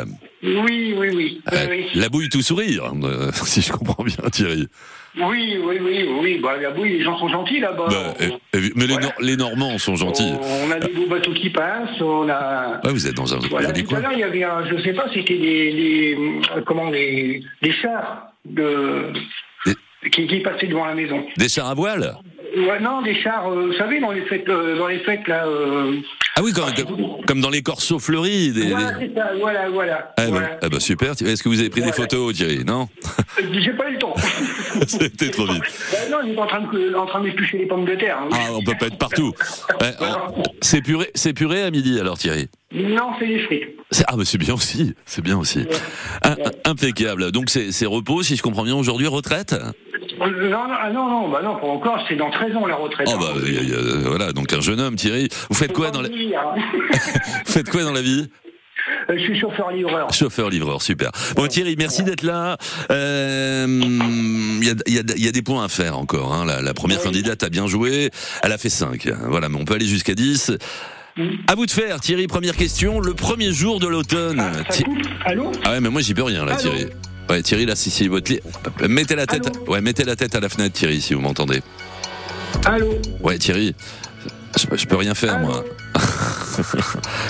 Oui, 0.43 0.95
oui, 0.97 1.09
oui. 1.13 1.41
Euh, 1.53 1.67
oui, 1.69 1.85
La 1.95 2.09
bouille 2.11 2.29
tout 2.29 2.41
sourire, 2.41 2.91
euh, 3.03 3.31
si 3.45 3.61
je 3.61 3.71
comprends 3.71 4.03
bien 4.03 4.15
Thierry. 4.31 4.67
oui, 5.17 5.57
oui, 5.63 5.77
oui, 5.81 6.05
oui. 6.21 6.39
Bah, 6.43 6.57
la 6.61 6.71
bouille, 6.71 6.97
les 6.97 7.03
gens 7.03 7.17
sont 7.17 7.27
gentils 7.29 7.59
là-bas. 7.59 7.87
Bah, 7.89 8.13
euh, 8.21 8.29
euh, 8.55 8.69
mais 8.75 8.85
les, 8.85 8.93
Voilà. 8.93 9.07
Nor- 9.07 9.15
les 9.21 9.37
Normands 9.37 9.77
sont 9.79 9.95
gentils. 9.95 10.33
On 10.67 10.71
a 10.71 10.79
des 10.79 10.91
beaux 10.93 11.07
bateaux 11.07 11.33
qui 11.33 11.49
passent, 11.49 11.99
on 12.01 12.29
a. 12.29 12.79
Ouais, 12.83 12.91
vous 12.91 13.07
êtes 13.07 13.15
dans 13.15 13.33
un 13.33 13.39
Voilà, 13.49 13.69
joli 13.69 13.83
tout 13.83 13.95
coin. 13.95 14.11
il 14.13 14.19
y 14.19 14.23
avait 14.23 14.43
un, 14.43 14.65
je 14.69 14.81
sais 14.83 14.93
pas, 14.93 15.05
c'était 15.13 15.33
les, 15.35 16.15
euh, 16.55 16.61
comment, 16.65 16.89
les, 16.89 17.41
les 17.61 17.71
chars 17.73 18.27
de, 18.45 19.11
qui, 20.11 20.27
qui 20.27 20.39
passaient 20.39 20.67
devant 20.67 20.85
la 20.85 20.95
maison. 20.95 21.25
Des 21.37 21.49
chars 21.49 21.67
à 21.69 21.73
voile? 21.73 22.15
Ouais, 22.55 22.79
non, 22.81 23.01
des 23.01 23.15
chars, 23.21 23.47
euh, 23.49 23.67
vous 23.67 23.73
savez, 23.73 23.99
dans 24.01 24.11
les 24.11 24.21
fêtes, 24.25 24.49
euh, 24.49 24.77
dans 24.77 24.87
les 24.87 24.99
fêtes 24.99 25.25
là. 25.27 25.45
Euh, 25.45 25.95
Ah 26.35 26.41
oui, 26.43 26.51
comme, 26.51 26.65
comme, 26.73 27.25
comme 27.25 27.41
dans 27.41 27.49
les 27.49 27.61
corsos 27.61 27.99
fleuris. 27.99 28.51
Des, 28.51 28.69
voilà, 28.71 28.91
des- 28.93 29.07
c'est 29.07 29.15
ça, 29.19 29.31
voilà, 29.39 29.69
voilà. 29.69 30.13
Ah, 30.17 30.23
bah, 30.23 30.27
voilà. 30.29 30.59
ah 30.61 30.69
bah, 30.69 30.79
super. 30.79 31.11
Est-ce 31.11 31.41
que 31.43 31.49
vous 31.49 31.59
avez 31.59 31.69
pris 31.69 31.81
des 31.81 31.91
photos 31.93 32.33
Thierry 32.35 32.63
Non 32.65 32.89
J'ai 33.53 33.71
pas 33.73 33.89
eu 33.89 33.93
le 33.93 33.99
temps. 33.99 34.15
C'était 34.87 35.29
trop 35.29 35.45
vite. 35.45 35.63
Ben 35.91 36.11
non, 36.11 36.17
il 36.25 36.33
est 36.33 36.37
en 36.39 36.47
train 36.47 36.61
de, 36.61 36.93
en 36.95 37.05
train 37.05 37.21
d'éplucher 37.21 37.57
les 37.59 37.65
pommes 37.67 37.85
de 37.85 37.95
terre. 37.95 38.17
hein. 38.21 38.29
Ah, 38.33 38.49
on 38.53 38.61
peut 38.63 38.73
pas 38.79 38.87
être 38.87 38.97
partout. 38.97 39.33
Ouais, 39.81 39.93
on- 40.01 40.43
c'est 40.61 40.81
puré, 40.81 41.09
c'est 41.15 41.33
puré 41.33 41.63
à 41.63 41.71
midi 41.71 41.99
alors 41.99 42.17
Thierry. 42.17 42.47
Non, 42.73 43.11
c'est 43.19 43.27
des 43.27 43.39
frites. 43.39 43.63
Ah 44.07 44.15
bah 44.15 44.23
c'est 44.25 44.37
bien 44.37 44.53
aussi, 44.53 44.93
c'est 45.05 45.21
bien 45.23 45.37
aussi. 45.37 45.65
Un- 46.23 46.31
un- 46.31 46.71
impeccable. 46.71 47.31
Donc 47.31 47.49
c'est 47.49 47.85
repos, 47.85 48.21
si 48.23 48.35
je 48.35 48.41
comprends 48.43 48.63
bien 48.63 48.75
aujourd'hui, 48.75 49.07
retraite. 49.07 49.55
Euh, 50.21 50.49
Non, 50.49 50.67
non, 50.67 50.75
ah, 50.79 50.89
non, 50.91 51.09
non, 51.09 51.29
bah 51.29 51.41
non, 51.43 51.55
pas 51.55 51.67
encore, 51.67 52.03
c'est 52.07 52.15
dans 52.15 52.29
13 52.31 52.55
ans 52.55 52.65
la 52.67 52.75
retraite. 52.75 53.07
Oh 53.11 53.17
bah 53.19 53.33
a- 53.35 54.07
voilà, 54.09 54.31
donc 54.33 54.53
un 54.53 54.61
jeune 54.61 54.79
homme 54.79 54.95
Thierry. 54.95 55.29
Vous 55.49 55.55
faites 55.55 55.73
quoi 55.73 55.91
dans 55.91 56.01
la, 56.01 56.09
vous 57.45 57.51
faites 57.51 57.69
quoi 57.69 57.83
dans 57.83 57.91
la 57.91 58.01
vie? 58.01 58.29
Euh, 59.09 59.15
Je 59.17 59.23
suis 59.23 59.39
chauffeur-livreur. 59.39 60.11
Chauffeur 60.13 60.49
livreur, 60.49 60.81
super. 60.81 61.11
Bon 61.35 61.47
Thierry, 61.47 61.75
merci 61.77 62.03
d'être 62.03 62.23
là. 62.23 62.57
Euh, 62.91 63.65
Il 63.67 64.63
y, 64.65 64.69
a, 64.69 64.73
il 64.87 65.19
y 65.19 65.25
y 65.25 65.27
a 65.27 65.31
des 65.31 65.41
points 65.41 65.63
à 65.63 65.69
faire 65.69 65.97
encore. 65.97 66.33
Hein. 66.33 66.45
La, 66.45 66.61
la 66.61 66.73
première 66.73 66.97
Oui. 66.99 67.03
candidate 67.05 67.41
a 67.43 67.49
bien 67.49 67.67
joué, 67.67 68.09
elle 68.43 68.51
a 68.51 68.57
fait 68.57 68.69
5. 68.69 69.07
Voilà, 69.27 69.49
mais 69.49 69.57
on 69.59 69.65
peut 69.65 69.73
aller 69.75 69.85
jusqu'à 69.87 70.13
10. 70.13 70.51
À 71.47 71.55
vous 71.55 71.65
de 71.65 71.71
faire, 71.71 71.99
Thierry. 71.99 72.27
Première 72.27 72.55
question. 72.55 72.99
Le 72.99 73.13
premier 73.13 73.51
jour 73.51 73.79
de 73.79 73.87
l'automne. 73.87 74.39
Ah, 74.39 74.63
Thi- 74.71 74.85
Allô? 75.25 75.51
Ah 75.65 75.71
ouais, 75.71 75.79
mais 75.81 75.89
moi 75.89 76.01
j'y 76.01 76.13
peux 76.13 76.23
rien 76.23 76.45
là, 76.45 76.53
Allô? 76.53 76.61
Thierry. 76.61 76.85
Ouais, 77.31 77.41
Thierry, 77.41 77.65
là, 77.65 77.77
si 77.77 77.89
c'est 77.89 78.09
votre 78.09 78.29
lit. 78.29 78.41
Mettez 78.89 79.15
la 79.15 79.25
tête, 79.25 79.47
Allô 79.47 79.71
ouais, 79.71 79.79
mettez 79.79 80.03
la 80.03 80.17
tête 80.17 80.35
à 80.35 80.41
la 80.41 80.49
fenêtre, 80.49 80.73
Thierry, 80.73 80.99
si 80.99 81.13
vous 81.13 81.21
m'entendez. 81.21 81.61
Allô 82.65 82.99
Ouais, 83.21 83.37
Thierry, 83.37 83.73
je, 84.57 84.65
je 84.75 84.85
peux 84.85 84.97
rien 84.97 85.15
faire, 85.15 85.35
Allô 85.35 85.47
moi. 85.47 85.63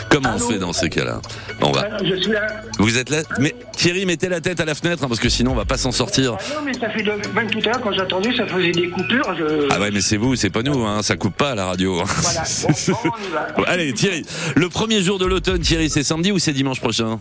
Comment 0.10 0.34
on 0.38 0.40
fait 0.40 0.58
dans 0.58 0.74
ces 0.74 0.90
cas-là? 0.90 1.22
On 1.62 1.72
va. 1.72 1.88
Ah, 1.92 1.98
Je 2.04 2.16
suis 2.16 2.32
là. 2.32 2.48
Vous 2.80 2.98
êtes 2.98 3.12
là 3.12 3.22
Mais 3.38 3.54
Thierry, 3.74 4.08
mettez 4.08 4.28
la 4.28 4.42
tête 4.42 4.60
à 4.60 4.66
la 4.66 4.74
fenêtre, 4.74 5.04
hein, 5.04 5.08
parce 5.08 5.20
que 5.20 5.30
sinon 5.30 5.52
on 5.52 5.56
va 5.56 5.66
pas 5.66 5.78
s'en 5.78 5.92
sortir. 5.92 6.36
Ah 6.40 6.44
non, 6.56 6.62
mais 6.66 6.74
ça 6.74 6.90
fait 6.90 7.04
de... 7.04 7.12
même 7.36 7.52
tout 7.52 7.60
à 7.60 7.70
l'heure, 7.70 7.82
quand 7.82 7.94
j'attendais, 7.94 8.36
ça 8.36 8.48
faisait 8.48 8.72
des 8.72 8.90
coupures. 8.90 9.36
Je... 9.38 9.68
Ah 9.70 9.80
ouais, 9.80 9.92
mais 9.92 10.02
c'est 10.02 10.18
vous, 10.18 10.36
c'est 10.36 10.50
pas 10.50 10.64
nous, 10.64 10.84
hein, 10.84 11.04
ça 11.04 11.16
coupe 11.16 11.36
pas 11.38 11.52
à 11.52 11.56
la 11.56 11.68
radio. 11.68 12.04
Voilà. 12.04 12.44
Bon, 12.64 12.74
bon, 13.04 13.12
on 13.20 13.24
y 13.24 13.32
va. 13.32 13.48
Bon, 13.56 13.64
allez, 13.68 13.94
Thierry, 13.94 14.26
le 14.56 14.68
premier 14.68 15.04
jour 15.04 15.20
de 15.20 15.28
l'automne, 15.28 15.60
Thierry, 15.60 15.92
c'est 15.92 16.04
samedi 16.04 16.32
ou 16.32 16.40
c'est 16.40 16.54
dimanche 16.54 16.80
prochain? 16.80 17.20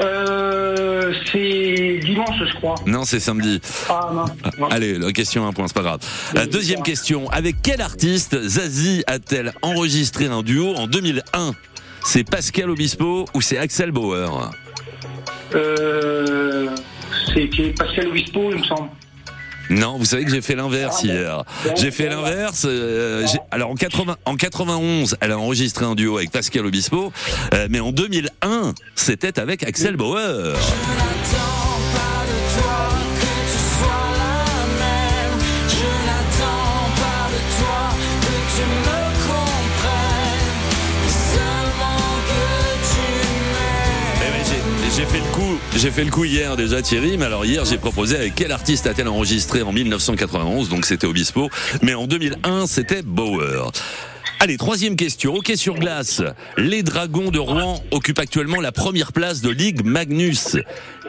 Euh, 0.00 1.12
c'est 1.30 2.00
dimanche, 2.04 2.36
je 2.50 2.54
crois. 2.56 2.74
Non, 2.86 3.04
c'est 3.04 3.20
samedi. 3.20 3.60
Ah 3.88 4.10
non. 4.12 4.24
non. 4.58 4.66
Allez, 4.70 4.98
la 4.98 5.12
question 5.12 5.46
un 5.46 5.52
point, 5.52 5.68
c'est 5.68 5.74
pas 5.74 5.82
grave. 5.82 6.00
La 6.34 6.46
deuxième 6.46 6.82
question. 6.82 7.30
Avec 7.30 7.56
quel 7.62 7.80
artiste 7.80 8.36
Zazie 8.46 9.04
a-t-elle 9.06 9.52
enregistré 9.62 10.26
un 10.26 10.42
duo 10.42 10.74
en 10.74 10.86
2001 10.86 11.52
C'est 12.04 12.24
Pascal 12.28 12.70
Obispo 12.70 13.26
ou 13.34 13.40
c'est 13.40 13.58
Axel 13.58 13.92
Bauer? 13.92 14.50
Euh, 15.54 16.68
C'était 17.32 17.70
Pascal 17.78 18.08
Obispo, 18.08 18.50
il 18.52 18.58
me 18.58 18.64
semble. 18.64 18.88
Non, 19.70 19.98
vous 19.98 20.04
savez 20.04 20.24
que 20.24 20.30
j'ai 20.30 20.42
fait 20.42 20.54
l'inverse 20.54 21.02
hier. 21.02 21.44
J'ai 21.76 21.90
fait 21.90 22.08
l'inverse. 22.08 22.64
euh, 22.68 23.26
alors 23.50 23.70
en, 23.70 23.74
80, 23.74 24.16
en 24.24 24.36
91, 24.36 25.16
elle 25.20 25.32
a 25.32 25.38
enregistré 25.38 25.84
un 25.84 25.94
duo 25.94 26.16
avec 26.18 26.30
Pascal 26.30 26.66
Obispo, 26.66 27.12
euh, 27.54 27.68
mais 27.70 27.80
en 27.80 27.92
2001, 27.92 28.74
c'était 28.94 29.38
avec 29.38 29.62
Axel 29.62 29.96
Bauer. 29.96 30.54
J'ai- 45.04 45.18
fait 45.18 45.18
le 45.24 45.32
coup, 45.32 45.58
j'ai 45.76 45.90
fait 45.90 46.04
le 46.04 46.10
coup 46.10 46.24
hier 46.24 46.56
déjà 46.56 46.80
Thierry, 46.82 47.16
mais 47.18 47.26
alors 47.26 47.44
hier 47.44 47.64
j'ai 47.64 47.78
proposé 47.78 48.16
avec 48.16 48.34
quel 48.34 48.52
artiste 48.52 48.86
a-t-elle 48.86 49.08
enregistré 49.08 49.62
en 49.62 49.72
1991, 49.72 50.68
donc 50.68 50.86
c'était 50.86 51.06
Obispo, 51.06 51.50
mais 51.82 51.94
en 51.94 52.06
2001 52.06 52.66
c'était 52.66 53.02
Bauer. 53.02 53.70
Allez, 54.40 54.56
troisième 54.56 54.96
question. 54.96 55.34
Hockey 55.36 55.56
sur 55.56 55.74
glace. 55.74 56.20
Les 56.58 56.82
Dragons 56.82 57.30
de 57.30 57.38
Rouen 57.38 57.82
occupent 57.92 58.18
actuellement 58.18 58.60
la 58.60 58.72
première 58.72 59.12
place 59.12 59.40
de 59.40 59.48
Ligue 59.48 59.84
Magnus. 59.84 60.56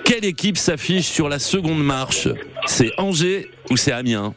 Quelle 0.05 0.23
équipe 0.23 0.57
s'affiche 0.57 1.07
sur 1.07 1.27
la 1.27 1.39
seconde 1.39 1.83
marche? 1.83 2.27
C'est 2.65 2.91
Angers 2.97 3.49
ou 3.69 3.77
c'est 3.77 3.91
Amiens? 3.91 4.33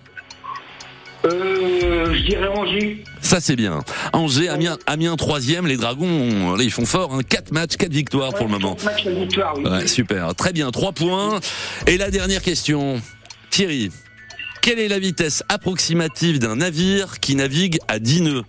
Euh, 1.24 2.14
je 2.14 2.22
dirais 2.22 2.48
Angers. 2.48 3.04
Ça 3.20 3.40
c'est 3.40 3.56
bien. 3.56 3.80
Angers, 4.12 4.48
Amiens, 4.48 4.78
Amiens 4.86 5.16
troisième. 5.16 5.66
Les 5.66 5.76
Dragons, 5.76 6.54
là 6.56 6.62
ils 6.62 6.70
font 6.70 6.86
fort. 6.86 7.12
Hein. 7.14 7.20
Quatre 7.28 7.50
matchs, 7.52 7.76
quatre 7.76 7.92
victoires 7.92 8.32
pour 8.34 8.46
le 8.46 8.52
moment. 8.52 8.76
Match 8.84 9.04
de 9.04 9.10
victoire, 9.10 9.54
oui. 9.56 9.64
Ouais, 9.68 9.86
super. 9.86 10.34
Très 10.34 10.52
bien. 10.52 10.70
Trois 10.70 10.92
points. 10.92 11.40
Et 11.86 11.96
la 11.98 12.10
dernière 12.10 12.42
question. 12.42 13.00
Thierry, 13.50 13.90
quelle 14.60 14.78
est 14.78 14.88
la 14.88 14.98
vitesse 14.98 15.42
approximative 15.48 16.38
d'un 16.38 16.56
navire 16.56 17.20
qui 17.20 17.34
navigue 17.34 17.78
à 17.88 17.98
10 17.98 18.22
nœuds? 18.22 18.42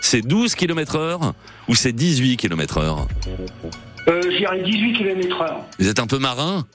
C'est 0.00 0.22
12 0.22 0.54
km 0.54 0.96
heure 0.96 1.34
ou 1.68 1.74
c'est 1.74 1.92
18 1.92 2.36
km 2.38 2.78
heure? 2.78 3.06
Euh, 4.08 4.20
je 4.24 4.36
dirais 4.38 4.62
18 4.64 4.92
km 4.94 5.42
heure. 5.42 5.60
Vous 5.78 5.88
êtes 5.88 5.98
un 5.98 6.06
peu 6.06 6.18
marin? 6.18 6.66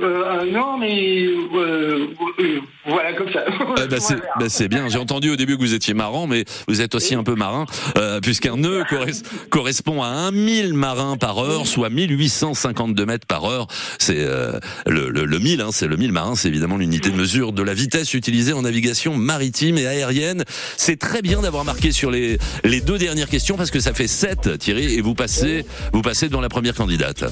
Euh, 0.00 0.04
euh, 0.44 0.50
non, 0.52 0.78
mais 0.78 1.24
euh, 1.26 2.06
euh, 2.38 2.60
voilà, 2.86 3.12
comme 3.14 3.32
ça. 3.32 3.40
Eh 3.82 3.86
ben, 3.88 3.98
c'est 4.00 4.16
c'est 4.48 4.68
bien. 4.68 4.88
J'ai 4.88 4.98
entendu 4.98 5.30
au 5.30 5.36
début 5.36 5.56
que 5.56 5.60
vous 5.62 5.74
étiez 5.74 5.92
marrant, 5.94 6.26
mais 6.26 6.44
vous 6.68 6.80
êtes 6.80 6.94
aussi 6.94 7.14
un 7.14 7.24
peu 7.24 7.34
marin, 7.34 7.66
euh, 7.96 8.20
puisqu'un 8.20 8.56
nœud 8.56 8.84
corres- 8.90 9.22
correspond 9.50 10.02
à 10.02 10.30
1000 10.30 10.74
marins 10.74 11.16
par 11.16 11.38
heure, 11.38 11.66
soit 11.66 11.90
1852 11.90 13.06
mètres 13.06 13.26
par 13.26 13.44
heure. 13.44 13.66
C'est 13.98 14.18
euh, 14.20 14.60
le, 14.86 15.10
le, 15.10 15.24
le 15.24 15.38
1000, 15.38 15.60
hein, 15.60 15.68
c'est 15.72 15.88
le 15.88 15.96
1000 15.96 16.12
marins, 16.12 16.36
c'est 16.36 16.48
évidemment 16.48 16.76
l'unité 16.76 17.10
de 17.10 17.16
mesure 17.16 17.52
de 17.52 17.62
la 17.62 17.74
vitesse 17.74 18.14
utilisée 18.14 18.52
en 18.52 18.62
navigation 18.62 19.16
maritime 19.16 19.78
et 19.78 19.86
aérienne. 19.86 20.44
C'est 20.76 20.98
très 20.98 21.22
bien 21.22 21.40
d'avoir 21.42 21.64
marqué 21.64 21.90
sur 21.92 22.10
les, 22.10 22.38
les 22.64 22.80
deux 22.80 22.98
dernières 22.98 23.28
questions, 23.28 23.56
parce 23.56 23.70
que 23.70 23.80
ça 23.80 23.92
fait 23.94 24.06
7, 24.08 24.58
Thierry, 24.58 24.94
et 24.94 25.00
vous 25.00 25.14
passez, 25.14 25.64
vous 25.92 26.02
passez 26.02 26.28
dans 26.28 26.40
la 26.40 26.48
première 26.48 26.74
candidate. 26.74 27.24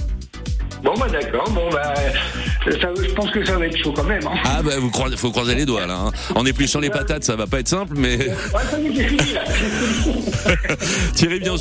Bon, 0.82 0.94
bah 0.98 1.08
d'accord. 1.10 1.48
Bon, 1.50 1.68
bah, 1.70 1.94
ça, 2.64 2.88
je 3.02 3.12
pense 3.14 3.30
que 3.30 3.44
ça 3.44 3.56
va 3.56 3.66
être 3.66 3.76
chaud 3.82 3.92
quand 3.94 4.04
même. 4.04 4.24
Hein. 4.26 4.38
Ah, 4.44 4.62
bah, 4.62 4.72
vous 4.78 4.90
croisez, 4.90 5.16
faut 5.16 5.30
croiser 5.30 5.54
les 5.54 5.64
doigts, 5.64 5.86
là. 5.86 5.96
hein. 6.06 6.12
En 6.34 6.44
épluchant 6.46 6.80
les 6.80 6.90
patates, 6.90 7.24
ça 7.24 7.36
va 7.36 7.46
pas 7.46 7.60
être 7.60 7.68
simple, 7.68 7.94
mais 7.96 8.16
Ouais, 8.18 8.34
ça 8.70 8.78
y 8.78 8.86
est, 8.88 8.94
j'ai 8.94 9.08
fini 9.08 9.32
là. 9.32 9.42
Thierry, 11.14 11.40
bien, 11.40 11.54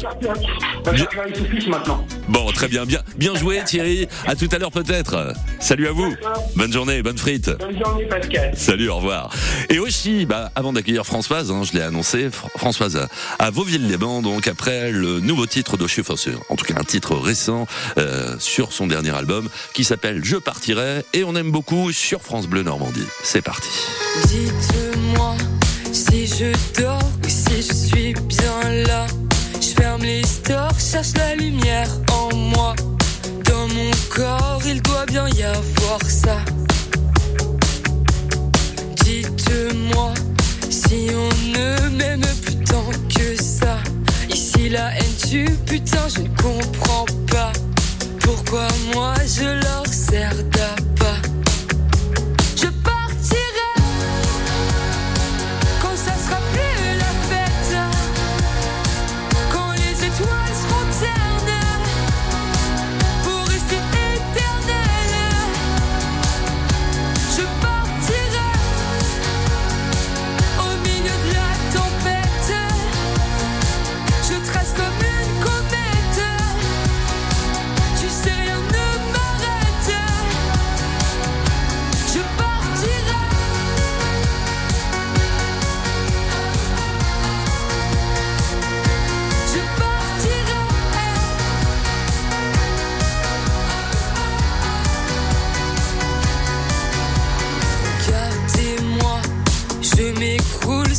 maintenant. 1.70 2.06
Bon, 2.28 2.52
très 2.52 2.68
bien, 2.68 2.86
bien, 2.86 3.00
bien 3.18 3.36
joué 3.36 3.62
Thierry. 3.66 4.08
À 4.28 4.36
tout 4.36 4.50
à 4.52 4.58
l'heure 4.58 4.72
peut-être. 4.72 5.34
Salut 5.60 5.88
à 5.88 5.92
vous. 5.92 6.14
Bonne 6.56 6.72
journée, 6.74 7.02
bonne 7.02 7.18
frite. 7.18 7.50
Bonne 7.60 7.78
journée, 7.84 8.06
Pascal. 8.06 8.52
Salut, 8.56 8.90
au 8.90 8.98
revoir. 8.98 9.32
Et 9.70 9.80
aussi, 9.80 10.26
bah, 10.26 10.52
avant 10.56 10.74
d'accueillir 10.74 11.06
Françoise, 11.06 11.52
hein, 11.52 11.62
je 11.64 11.74
l'ai 11.78 11.82
annoncé, 11.84 12.28
Fr- 12.30 12.50
Françoise 12.58 12.98
à, 12.98 13.08
à 13.46 13.50
Vauville-les-Bains, 13.52 14.22
donc 14.22 14.48
après 14.48 14.92
le 14.92 15.20
nouveau 15.20 15.46
titre 15.46 15.78
de 15.78 15.88
Chauffeur, 15.88 16.18
en 16.50 16.56
tout 16.56 16.66
cas 16.66 16.74
un 16.78 16.84
titre 16.84 17.16
récent 17.16 17.68
euh, 17.98 18.36
sur 18.40 18.72
son 18.74 18.88
dernier 18.88 19.15
album 19.16 19.50
qui 19.74 19.84
s'appelle 19.84 20.22
Je 20.24 20.38
partirai 20.38 21.04
et 21.14 21.24
on 21.24 21.36
aime 21.36 21.52
beaucoup 21.52 21.92
sur 21.92 22.22
France 22.22 22.48
Bleu 22.48 22.64
Normandie. 22.64 23.08
C'est 23.24 23.42
parti. 23.42 23.70
Dites-moi 24.28 25.36
si 25.92 26.28
je 26.28 26.52
dors 26.82 27.00
ou 27.24 27.30
si 27.30 27.62
je 27.62 27.74
suis 27.74 28.14
bien 28.14 28.84
là. 28.88 29.08
Je 29.62 29.68
ferme 29.82 30.02
les 30.04 30.24
stores, 30.24 30.78
cherche 30.80 31.14
la 31.18 31.36
lumière 31.36 31.90
en 32.12 32.36
moi. 32.36 32.76
Dans 33.46 33.68
mon 33.70 33.92
corps, 34.10 34.62
il 34.66 34.82
doit 34.82 35.06
bien 35.06 35.28
y 35.30 35.44
avoir 35.44 36.02
ça. 36.08 36.38
Dites-moi 39.04 40.14
si 40.70 41.08
on 41.14 41.50
ne 41.52 41.90
m'aime 41.90 42.26
plus 42.44 42.58
tant 42.66 42.90
que 43.10 43.42
ça. 43.42 43.78
Ici 44.30 44.70
la 44.70 44.94
haine 44.98 45.16
tue, 45.30 45.50
putain, 45.66 46.08
je 46.14 46.22
ne 46.22 46.28
comprends 46.30 47.06
pas. 47.32 47.52
Pourquoi 48.26 48.68
moi 48.94 49.14
je 49.26 49.46
leur 49.64 49.86
sers 49.86 50.44
d'appât. 50.52 51.35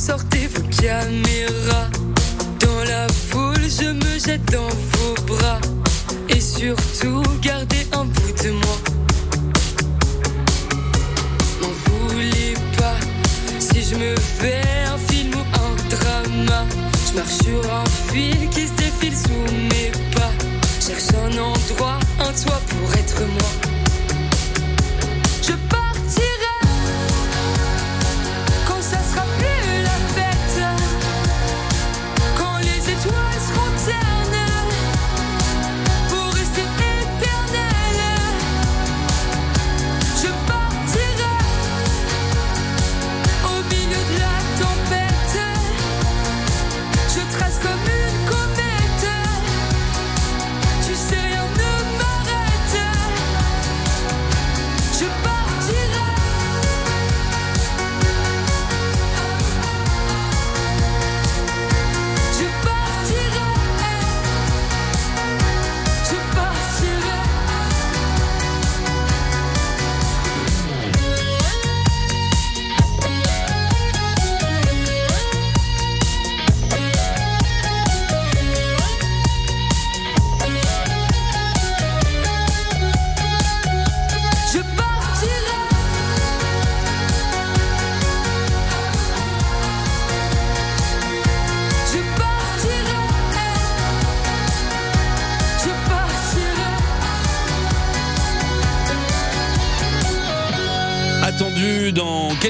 Sortez 0.07 0.47
vos 0.47 0.63
caméras. 0.81 1.89
Dans 2.61 2.85
la 2.85 3.09
foule, 3.09 3.65
je 3.79 3.91
me 3.91 4.19
jette 4.25 4.45
dans 4.53 4.73
vos 4.93 5.15
bras. 5.27 5.61
Et 6.29 6.41
surtout, 6.41 7.23
gardez 7.43 7.85
un 7.93 8.05
bout 8.05 8.33
de 8.45 8.51
moi. 8.51 8.79
M'en 11.61 11.75
voulez 11.87 12.55
pas 12.79 12.99
si 13.59 13.83
je 13.83 13.97
me 13.97 14.15
fais 14.39 14.63
un 14.95 14.99
film 15.11 15.33
ou 15.35 15.45
un 15.65 15.75
drama. 15.95 16.65
Je 17.07 17.17
marche 17.19 17.39
sur 17.45 17.63
un 17.81 17.87
fil 18.09 18.49
qui 18.51 18.69
se 18.69 18.75
défile 18.75 19.17
sous 19.17 19.53
mes 19.71 19.96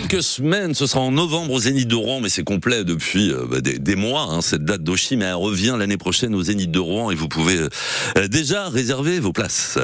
quelques 0.00 0.22
semaines, 0.22 0.74
ce 0.74 0.86
sera 0.86 1.00
en 1.00 1.10
novembre 1.10 1.54
au 1.54 1.58
Zénith 1.58 1.88
de 1.88 1.94
Rouen, 1.94 2.20
mais 2.20 2.28
c'est 2.28 2.44
complet 2.44 2.84
depuis 2.84 3.32
euh, 3.32 3.46
bah, 3.50 3.62
des, 3.62 3.78
des 3.78 3.96
mois, 3.96 4.28
hein, 4.30 4.42
cette 4.42 4.62
date 4.62 4.82
d'Oshi, 4.82 5.16
mais 5.16 5.24
elle 5.24 5.34
revient 5.34 5.74
l'année 5.78 5.96
prochaine 5.96 6.34
au 6.34 6.42
Zénith 6.42 6.70
de 6.70 6.78
Rouen 6.78 7.10
et 7.10 7.14
vous 7.14 7.28
pouvez 7.28 7.58
euh, 8.18 8.28
déjà 8.28 8.68
réserver 8.68 9.20
vos 9.20 9.32
places. 9.32 9.78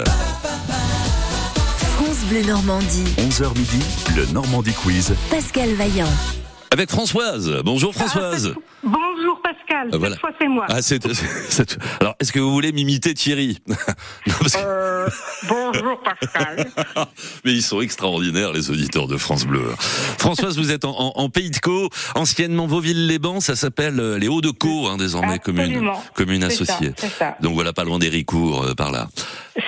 Bleu 2.29 2.43
Normandie. 2.43 3.05
11h 3.19 3.59
midi, 3.59 3.81
le 4.17 4.27
Normandie 4.33 4.73
Quiz. 4.73 5.15
Pascal 5.31 5.71
Vaillant. 5.75 6.09
Avec 6.71 6.91
Françoise. 6.91 7.61
Bonjour 7.65 7.95
Françoise. 7.95 8.55
Bonjour 8.83 9.22
Pascal, 9.55 9.89
Euh, 9.93 9.99
voilà. 9.99 10.17
fois 10.17 10.31
c'est 10.41 10.49
moi. 10.49 10.67
Ah, 10.69 10.81
alors, 12.01 12.15
est-ce 12.21 12.33
que 12.33 12.39
vous 12.41 12.51
voulez 12.53 12.73
m'imiter 12.73 13.15
Thierry 13.15 13.59
Non, 13.67 13.75
parce 14.41 14.53
que- 14.57 14.59
Euh, 14.65 15.09
bonjour 15.49 16.01
Pascal. 16.03 16.71
Mais 17.45 17.53
ils 17.53 17.63
sont 17.63 17.81
extraordinaires, 17.81 18.53
les 18.53 18.71
auditeurs 18.71 19.09
de 19.09 19.17
France 19.17 19.45
Bleu. 19.47 19.65
Françoise, 20.19 20.57
vous 20.59 20.71
êtes 20.71 20.85
en, 20.85 20.91
en- 20.99 21.13
en 21.17 21.29
Pays 21.29 21.51
de 21.51 21.59
Caux, 21.59 21.89
anciennement 22.15 22.67
Vauville-les-Bains, 22.67 23.41
ça 23.41 23.57
s'appelle 23.57 23.99
euh, 24.01 24.19
les 24.19 24.29
Hauts-de-Caux, 24.29 24.89
hein, 24.89 24.97
désormais 24.97 25.39
commune, 25.39 25.63
Absolument. 25.63 26.05
commune 26.15 26.45
associée. 26.45 26.93
ça. 27.19 27.37
Donc 27.41 27.55
voilà, 27.55 27.73
pas 27.73 27.85
loin 27.85 27.99
d'Héricourt, 27.99 28.63
euh, 28.65 28.75
par 28.75 28.91
là. 28.93 29.09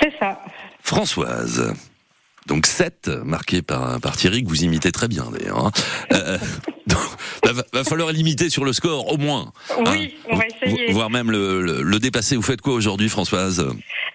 C'est 0.01 0.13
ça. 0.19 0.39
Françoise. 0.83 1.73
Donc 2.47 2.67
7, 2.67 3.11
marqué 3.25 3.63
par, 3.63 4.01
par 4.01 4.17
Thierry, 4.17 4.43
que 4.45 4.49
vous 4.49 4.65
imitez 4.65 4.93
très 4.93 5.09
bien 5.09 5.27
d'ailleurs. 5.33 5.67
hein. 5.67 5.71
Euh, 6.13 6.39
donc, 6.87 7.01
va, 7.45 7.63
va 7.73 7.85
falloir 7.85 8.13
limiter 8.13 8.51
sur 8.51 8.65
le 8.65 8.73
score, 8.73 9.11
au 9.13 9.17
moins. 9.17 9.53
Oui, 9.87 10.15
on 10.31 10.37
va 10.37 10.45
essayer. 10.47 10.87
Vo- 10.89 10.93
Voire 10.93 11.11
même 11.11 11.31
le, 11.31 11.63
le- 11.63 11.83
le 11.83 11.99
dépasser. 11.99 12.37
Vous 12.37 12.43
faites 12.43 12.61
quoi 12.61 12.75
aujourd'hui, 12.75 13.09
Françoise? 13.09 13.67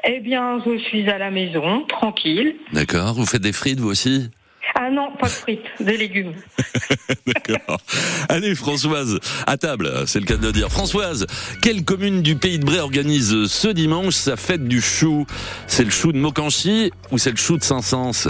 Eh 0.04 0.20
bien, 0.20 0.62
je 0.65 0.78
suis 0.78 1.10
à 1.10 1.18
la 1.18 1.32
maison, 1.32 1.86
tranquille. 1.88 2.56
D'accord 2.72 3.15
Vous 3.15 3.26
faites 3.26 3.42
des 3.42 3.52
frites, 3.54 3.80
vous 3.80 3.89
aussi? 3.89 4.30
Ah 4.75 4.89
non, 4.89 5.12
pas 5.19 5.27
de 5.27 5.32
frites, 5.32 5.65
des 5.79 5.97
légumes. 5.97 6.34
D'accord. 7.27 7.79
Allez, 8.29 8.55
Françoise, 8.55 9.19
à 9.45 9.58
table, 9.58 9.91
c'est 10.05 10.19
le 10.19 10.25
cas 10.25 10.38
de 10.38 10.45
le 10.45 10.51
dire. 10.51 10.69
Françoise, 10.69 11.27
quelle 11.62 11.84
commune 11.84 12.21
du 12.21 12.36
Pays 12.36 12.60
de 12.60 12.65
Bray 12.65 12.79
organise 12.79 13.47
ce 13.47 13.67
dimanche 13.67 14.15
sa 14.15 14.36
fête 14.38 14.67
du 14.67 14.82
chou? 14.82 15.25
C'est 15.67 15.84
le 15.84 15.89
chou 15.89 16.12
de 16.12 16.17
Mocanchy 16.17 16.91
ou 17.12 17.17
c'est 17.17 17.32
le 17.32 17.38
chou 17.38 17.58
de 17.58 17.63
Saint-Saëns? 17.63 18.27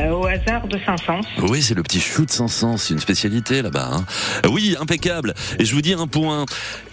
Euh, 0.00 0.12
au 0.12 0.26
hasard 0.26 0.66
de 0.68 0.78
Saint-Saëns. 0.84 1.22
Oui, 1.48 1.60
c'est 1.62 1.74
le 1.74 1.82
petit 1.82 2.00
chou 2.00 2.24
de 2.24 2.30
Saint-Saëns, 2.30 2.76
c'est 2.76 2.94
une 2.94 3.00
spécialité 3.00 3.62
là-bas. 3.62 3.90
hein. 3.92 4.04
Oui, 4.48 4.76
impeccable. 4.80 5.34
Et 5.58 5.64
je 5.64 5.74
vous 5.74 5.82
dis 5.82 5.94
un 5.94 6.06
point. 6.06 6.44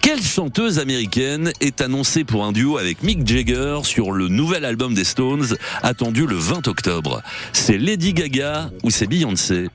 Quelle 0.02 0.22
chanteuse 0.22 0.80
américaine 0.80 1.52
est 1.62 1.82
annoncée 1.82 2.24
pour 2.24 2.46
un 2.46 2.52
duo 2.52 2.78
avec 2.78 3.04
Mick 3.04 3.28
Jagger 3.28 3.80
sur 3.84 4.12
le 4.12 4.28
nouvel 4.28 4.66
album 4.66 4.94
des 4.94 5.04
Stones, 5.04 5.56
attendu 5.84 6.26
le 6.26 6.36
20 6.36 6.68
octobre? 6.68 7.22
C'est 7.54 7.78
Lady 7.78 8.14
Gaga 8.14 8.70
ou 8.84 8.90
c'est 8.90 9.08
Beyoncé? 9.08 9.68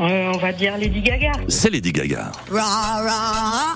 Euh, 0.00 0.32
on 0.34 0.38
va 0.38 0.52
dire 0.52 0.76
Lady 0.76 1.00
Gaga. 1.00 1.32
C'est 1.48 1.70
Lady 1.70 1.92
Gaga. 1.92 2.32
Ra, 2.50 3.02
ra, 3.02 3.74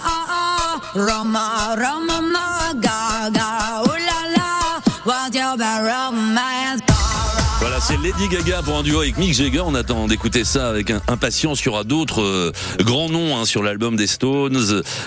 Voilà, 7.78 8.02
c'est 8.02 8.02
Lady 8.08 8.28
Gaga 8.28 8.62
pour 8.62 8.76
un 8.76 8.82
duo 8.82 9.00
avec 9.02 9.18
Mick 9.18 9.32
Jagger. 9.34 9.60
On 9.64 9.74
attend 9.76 10.08
d'écouter 10.08 10.44
ça 10.44 10.68
avec 10.68 10.90
impatience. 11.06 11.60
Il 11.60 11.66
y 11.66 11.68
aura 11.68 11.84
d'autres 11.84 12.22
euh, 12.22 12.50
grands 12.80 13.08
noms 13.08 13.36
hein, 13.38 13.44
sur 13.44 13.62
l'album 13.62 13.94
des 13.94 14.08
Stones. 14.08 14.56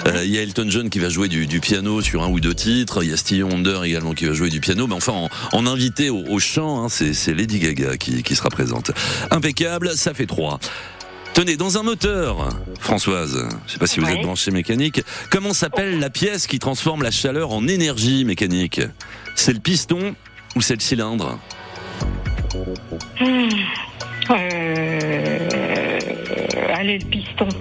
Euh, 0.07 0.23
Il 0.23 0.29
y 0.31 0.37
a 0.37 0.41
Elton 0.41 0.67
John 0.69 0.89
qui 0.89 0.99
va 0.99 1.09
jouer 1.09 1.27
du, 1.27 1.47
du 1.47 1.59
piano 1.59 2.01
sur 2.01 2.23
un 2.23 2.29
ou 2.29 2.39
deux 2.39 2.53
titres. 2.53 3.03
Il 3.03 3.09
y 3.09 3.13
a 3.13 3.17
Stevie 3.17 3.43
Wonder 3.43 3.81
également 3.83 4.13
qui 4.13 4.25
va 4.25 4.31
jouer 4.33 4.49
du 4.49 4.61
piano. 4.61 4.87
Mais 4.87 4.93
enfin, 4.93 5.11
en, 5.11 5.29
en 5.51 5.67
invité 5.67 6.09
au, 6.09 6.23
au 6.29 6.39
chant, 6.39 6.85
hein, 6.85 6.87
c'est 6.89 7.33
Lady 7.33 7.59
Gaga 7.59 7.97
qui, 7.97 8.23
qui 8.23 8.35
sera 8.37 8.49
présente. 8.49 8.91
Impeccable, 9.31 9.91
ça 9.97 10.13
fait 10.13 10.27
trois. 10.27 10.57
Tenez, 11.33 11.57
dans 11.57 11.77
un 11.77 11.83
moteur, 11.83 12.49
Françoise, 12.79 13.47
je 13.67 13.73
sais 13.73 13.79
pas 13.79 13.87
si 13.87 13.99
vous 13.99 14.05
Ouais. 14.05 14.15
êtes 14.15 14.21
branché 14.23 14.51
mécanique, 14.51 15.01
comment 15.29 15.53
s'appelle 15.53 15.99
la 15.99 16.09
pièce 16.09 16.47
qui 16.47 16.59
transforme 16.59 17.03
la 17.03 17.11
chaleur 17.11 17.51
en 17.51 17.67
énergie 17.67 18.23
mécanique? 18.23 18.79
C'est 19.35 19.53
le 19.53 19.59
piston 19.59 20.15
ou 20.55 20.61
c'est 20.61 20.75
le 20.75 20.79
cylindre? 20.81 21.37
Euh, 24.29 25.99
allez, 26.73 26.99
le 26.99 27.05
piston. 27.05 27.47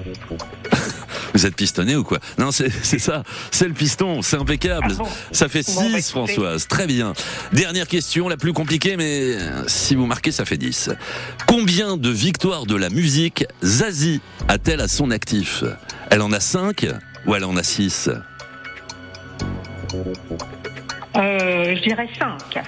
Vous 1.32 1.46
êtes 1.46 1.54
pistonné 1.54 1.94
ou 1.96 2.02
quoi 2.02 2.18
Non, 2.38 2.50
c'est 2.50 2.70
ça, 2.98 3.22
c'est 3.50 3.68
le 3.68 3.72
piston, 3.72 4.20
c'est 4.20 4.36
impeccable. 4.36 4.88
Ah 4.90 4.94
bon 4.98 5.08
Ça 5.30 5.48
fait 5.48 5.64
Bon, 5.64 5.72
6, 5.72 5.78
bah, 5.78 5.84
écoutez. 5.88 6.02
Françoise. 6.02 6.66
Très 6.68 6.86
bien. 6.86 7.12
Dernière 7.52 7.86
question, 7.86 8.28
la 8.28 8.36
plus 8.36 8.52
compliquée, 8.52 8.96
mais 8.96 9.36
si 9.68 9.94
vous 9.94 10.06
marquez, 10.06 10.32
ça 10.32 10.44
fait 10.44 10.56
10. 10.58 10.90
Combien 11.46 11.96
de 11.96 12.10
victoires 12.10 12.66
de 12.66 12.74
la 12.74 12.90
musique 12.90 13.46
Zazie 13.62 14.20
a-t-elle 14.48 14.80
à 14.80 14.88
son 14.88 15.10
actif? 15.12 15.62
Elle 16.10 16.22
en 16.22 16.32
a 16.32 16.40
5 16.40 16.86
ou 17.26 17.34
elle 17.34 17.44
en 17.44 17.56
a 17.56 17.62
6 17.62 18.10
Euh, 21.16 21.74
je 21.76 21.82
dirais 21.82 22.08
5. 22.18 22.62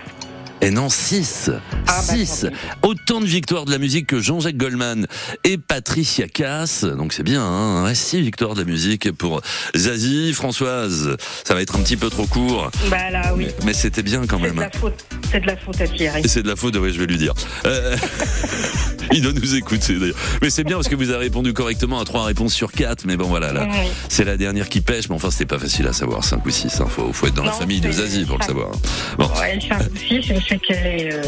Et 0.65 0.71
non, 0.71 0.89
6. 0.89 1.51
Ah, 1.89 2.03
bah, 2.07 2.15
6. 2.15 2.41
tant 2.43 2.49
pis. 2.51 2.57
Autant 2.83 3.21
de 3.21 3.27
victoires 3.27 3.65
de 3.65 3.73
la 3.73 3.79
musique 3.79 4.07
que 4.07 4.21
Jean-Jacques 4.21 4.57
Goldman 4.57 5.09
et 5.43 5.59
Patricia 5.59 6.29
Cass. 6.29 6.85
Donc 6.85 7.13
c'est 7.13 7.25
bien, 7.25 7.43
hein 7.45 7.93
6 7.93 8.21
victoires 8.21 8.55
de 8.55 8.61
la 8.61 8.65
musique 8.65 9.11
pour 9.11 9.41
Zazie. 9.77 10.33
Françoise, 10.33 11.17
ça 11.45 11.55
va 11.55 11.63
être 11.63 11.75
un 11.77 11.81
petit 11.81 11.97
peu 11.97 12.11
trop 12.11 12.27
court. 12.27 12.71
Bah 12.89 13.11
là, 13.11 13.35
oui. 13.37 13.49
Mais 13.65 13.73
c'était 13.73 14.05
bien 14.05 14.25
quand 14.29 14.39
C'est 14.39 14.51
de 14.51 14.55
même. 14.55 14.61
la 14.61 14.71
faute. 14.71 15.05
C'est 15.33 15.41
de 15.41 15.47
la 15.49 15.57
faute 15.57 15.81
à 15.81 15.89
Thierry. 15.89 16.23
C'est 16.29 16.43
de 16.45 16.49
la 16.49 16.57
faute, 16.57 16.77
oui, 16.77 16.93
je 16.93 16.99
vais 17.01 17.07
lui 17.07 17.19
dire. 17.19 17.35
Euh, 17.67 17.97
il 19.13 19.23
doit 19.23 19.33
nous 19.33 19.55
écouter 19.55 19.99
d'ailleurs. 19.99 20.17
Mais 20.43 20.51
c'est 20.51 20.65
bien 20.65 20.77
parce 20.77 20.89
que 20.89 20.95
vous 20.95 21.11
avez 21.11 21.25
répondu 21.25 21.53
correctement 21.53 22.01
à 22.01 22.05
trois 22.05 22.25
réponses 22.25 22.55
sur 22.55 22.73
quatre. 22.73 23.05
Mais 23.07 23.17
bon, 23.17 23.27
voilà, 23.27 23.53
là, 23.53 23.67
Oui. 23.71 23.77
c'est 24.09 24.25
la 24.25 24.37
dernière 24.37 24.69
qui 24.69 24.81
pêche. 24.81 25.09
Mais 25.09 25.15
enfin, 25.15 25.31
c'était 25.31 25.47
pas 25.47 25.59
facile 25.59 25.87
à 25.87 25.93
savoir, 25.93 26.25
5 26.25 26.45
ou 26.47 26.51
6. 26.51 26.81
Il 26.81 26.91
faut, 26.91 27.13
faut 27.13 27.27
être 27.27 27.35
dans 27.35 27.45
la 27.45 27.53
famille 27.53 27.81
de 27.81 27.91
Zazie 27.91 28.25
pour 28.25 28.39
le 28.39 28.45
savoir. 28.45 28.71
Bon, 29.19 29.27
Ouais, 29.41 29.55
le 29.57 29.61
5 29.61 29.81
ou 29.93 29.97
6, 29.97 30.23
je 30.23 30.35
sais 30.49 30.59
qu'elle 30.59 30.87
est, 30.87 31.15
euh, 31.15 31.23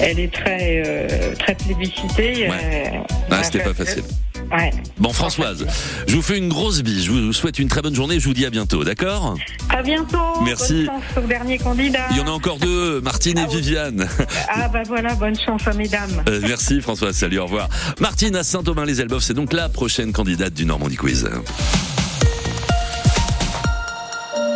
elle 0.00 0.18
est 0.20 0.32
très, 0.32 0.82
euh, 0.86 1.34
très 1.38 1.54
plébiscitée. 1.54 2.48
Ouais. 2.48 2.50
euh, 2.94 3.14
ah, 3.30 3.42
c'était 3.42 3.60
pas 3.60 3.74
facile. 3.74 4.04
Ouais. 4.50 4.70
Bon, 4.98 5.12
Françoise, 5.12 5.66
je 6.06 6.14
vous 6.14 6.22
fais 6.22 6.38
une 6.38 6.48
grosse 6.48 6.82
bise. 6.82 7.04
Je 7.04 7.10
vous 7.12 7.32
souhaite 7.32 7.58
une 7.58 7.68
très 7.68 7.82
bonne 7.82 7.94
journée. 7.94 8.18
Je 8.18 8.26
vous 8.26 8.34
dis 8.34 8.46
à 8.46 8.50
bientôt, 8.50 8.82
d'accord? 8.84 9.36
À 9.68 9.82
bientôt. 9.82 10.16
Merci. 10.44 10.86
Bonne 10.86 10.86
chance 10.86 11.24
au 11.24 11.26
dernier 11.26 11.58
candidat. 11.58 12.06
Il 12.12 12.16
y 12.16 12.20
en 12.20 12.26
a 12.26 12.30
encore 12.30 12.58
deux, 12.58 13.00
Martine 13.00 13.38
et 13.38 13.42
Ah 13.42 13.46
oui. 13.50 13.56
Viviane. 13.56 14.08
Ah 14.48 14.68
bah 14.68 14.82
voilà, 14.86 15.14
bonne 15.14 15.38
chance 15.38 15.66
à 15.66 15.72
mesdames. 15.74 16.22
Euh, 16.28 16.40
merci 16.42 16.80
Françoise, 16.80 17.14
salut, 17.16 17.38
au 17.38 17.44
revoir. 17.44 17.68
Martine 18.00 18.34
à 18.36 18.42
Saint-Aubin-les-Elbeufs, 18.44 19.22
c'est 19.22 19.34
donc 19.34 19.52
la 19.52 19.68
prochaine 19.68 20.12
candidate 20.12 20.54
du 20.54 20.64
Normandie 20.64 20.96
Quiz. 20.96 21.28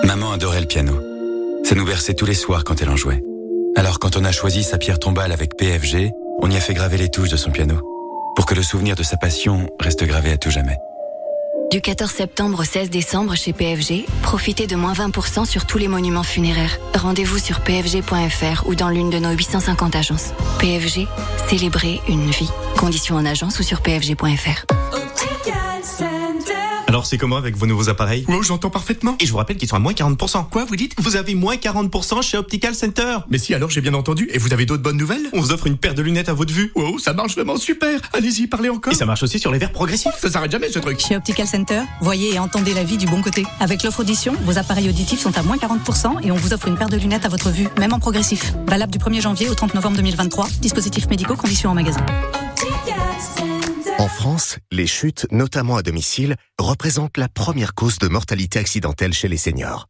Maman 0.04 0.32
adorait 0.32 0.60
le 0.60 0.66
piano. 0.66 1.00
Ça 1.64 1.74
nous 1.74 1.84
berçait 1.84 2.14
tous 2.14 2.26
les 2.26 2.34
soirs 2.34 2.64
quand 2.64 2.80
elle 2.82 2.90
en 2.90 2.96
jouait. 2.96 3.22
Alors 3.76 3.98
quand 3.98 4.16
on 4.16 4.24
a 4.24 4.32
choisi 4.32 4.62
sa 4.62 4.78
pierre 4.78 4.98
tombale 4.98 5.32
avec 5.32 5.56
PFG, 5.56 6.10
on 6.40 6.50
y 6.50 6.56
a 6.56 6.60
fait 6.60 6.74
graver 6.74 6.96
les 6.98 7.08
touches 7.08 7.30
de 7.30 7.36
son 7.36 7.50
piano. 7.50 7.80
Pour 8.34 8.46
que 8.46 8.54
le 8.54 8.62
souvenir 8.62 8.96
de 8.96 9.02
sa 9.02 9.16
passion 9.16 9.68
reste 9.78 10.04
gravé 10.04 10.30
à 10.30 10.36
tout 10.38 10.50
jamais. 10.50 10.78
Du 11.70 11.80
14 11.80 12.10
septembre 12.10 12.60
au 12.60 12.64
16 12.64 12.90
décembre 12.90 13.34
chez 13.34 13.52
PFG, 13.52 14.04
profitez 14.22 14.66
de 14.66 14.76
moins 14.76 14.92
20% 14.92 15.46
sur 15.46 15.66
tous 15.66 15.78
les 15.78 15.88
monuments 15.88 16.22
funéraires. 16.22 16.78
Rendez-vous 16.94 17.38
sur 17.38 17.60
pfg.fr 17.60 18.66
ou 18.66 18.74
dans 18.74 18.90
l'une 18.90 19.10
de 19.10 19.18
nos 19.18 19.30
850 19.30 19.96
agences. 19.96 20.32
PFG, 20.58 21.06
célébrer 21.48 22.00
une 22.08 22.30
vie. 22.30 22.50
Conditions 22.76 23.16
en 23.16 23.24
agence 23.24 23.58
ou 23.58 23.62
sur 23.62 23.80
pfg.fr. 23.80 24.66
Alors 26.92 27.06
c'est 27.06 27.16
comment 27.16 27.38
avec 27.38 27.56
vos 27.56 27.64
nouveaux 27.64 27.88
appareils 27.88 28.26
Oh, 28.28 28.42
j'entends 28.42 28.68
parfaitement. 28.68 29.16
Et 29.18 29.24
je 29.24 29.32
vous 29.32 29.38
rappelle 29.38 29.56
qu'ils 29.56 29.66
sont 29.66 29.76
à 29.76 29.78
moins 29.78 29.94
40%. 29.94 30.50
Quoi, 30.50 30.66
vous 30.66 30.76
dites? 30.76 30.94
Vous 30.98 31.16
avez 31.16 31.34
moins 31.34 31.54
40% 31.54 32.20
chez 32.20 32.36
Optical 32.36 32.74
Center. 32.74 33.16
Mais 33.30 33.38
si, 33.38 33.54
alors 33.54 33.70
j'ai 33.70 33.80
bien 33.80 33.94
entendu. 33.94 34.28
Et 34.30 34.36
vous 34.36 34.52
avez 34.52 34.66
d'autres 34.66 34.82
bonnes 34.82 34.98
nouvelles? 34.98 35.26
On 35.32 35.40
vous 35.40 35.52
offre 35.52 35.66
une 35.66 35.78
paire 35.78 35.94
de 35.94 36.02
lunettes 36.02 36.28
à 36.28 36.34
votre 36.34 36.52
vue. 36.52 36.70
Wow, 36.74 36.98
ça 36.98 37.14
marche 37.14 37.34
vraiment 37.34 37.56
super. 37.56 37.98
Allez-y, 38.12 38.46
parlez 38.46 38.68
encore. 38.68 38.92
Et 38.92 38.96
ça 38.96 39.06
marche 39.06 39.22
aussi 39.22 39.38
sur 39.38 39.50
les 39.50 39.58
verres 39.58 39.72
progressifs. 39.72 40.12
Ça 40.20 40.30
s'arrête 40.30 40.52
jamais 40.52 40.70
ce 40.70 40.80
truc. 40.80 41.00
Chez 41.00 41.16
Optical 41.16 41.46
Center, 41.46 41.80
voyez 42.02 42.34
et 42.34 42.38
entendez 42.38 42.74
la 42.74 42.84
vie 42.84 42.98
du 42.98 43.06
bon 43.06 43.22
côté. 43.22 43.46
Avec 43.58 43.84
l'offre 43.84 44.00
audition, 44.00 44.34
vos 44.44 44.58
appareils 44.58 44.90
auditifs 44.90 45.20
sont 45.20 45.38
à 45.38 45.42
moins 45.42 45.56
40% 45.56 46.22
et 46.22 46.30
on 46.30 46.36
vous 46.36 46.52
offre 46.52 46.68
une 46.68 46.76
paire 46.76 46.90
de 46.90 46.98
lunettes 46.98 47.24
à 47.24 47.30
votre 47.30 47.48
vue, 47.48 47.68
même 47.78 47.94
en 47.94 48.00
progressif. 48.00 48.52
Valable 48.66 48.92
du 48.92 48.98
1er 48.98 49.22
janvier 49.22 49.48
au 49.48 49.54
30 49.54 49.72
novembre 49.72 49.96
2023. 49.96 50.46
Dispositifs 50.60 51.08
médicaux, 51.08 51.36
conditions 51.36 51.70
en 51.70 51.74
magasin. 51.74 52.04
En 53.98 54.08
France, 54.08 54.58
les 54.70 54.86
chutes, 54.86 55.26
notamment 55.30 55.76
à 55.76 55.82
domicile, 55.82 56.36
représentent 56.58 57.16
la 57.18 57.28
première 57.28 57.74
cause 57.74 57.98
de 57.98 58.08
mortalité 58.08 58.58
accidentelle 58.58 59.12
chez 59.12 59.28
les 59.28 59.36
seniors. 59.36 59.88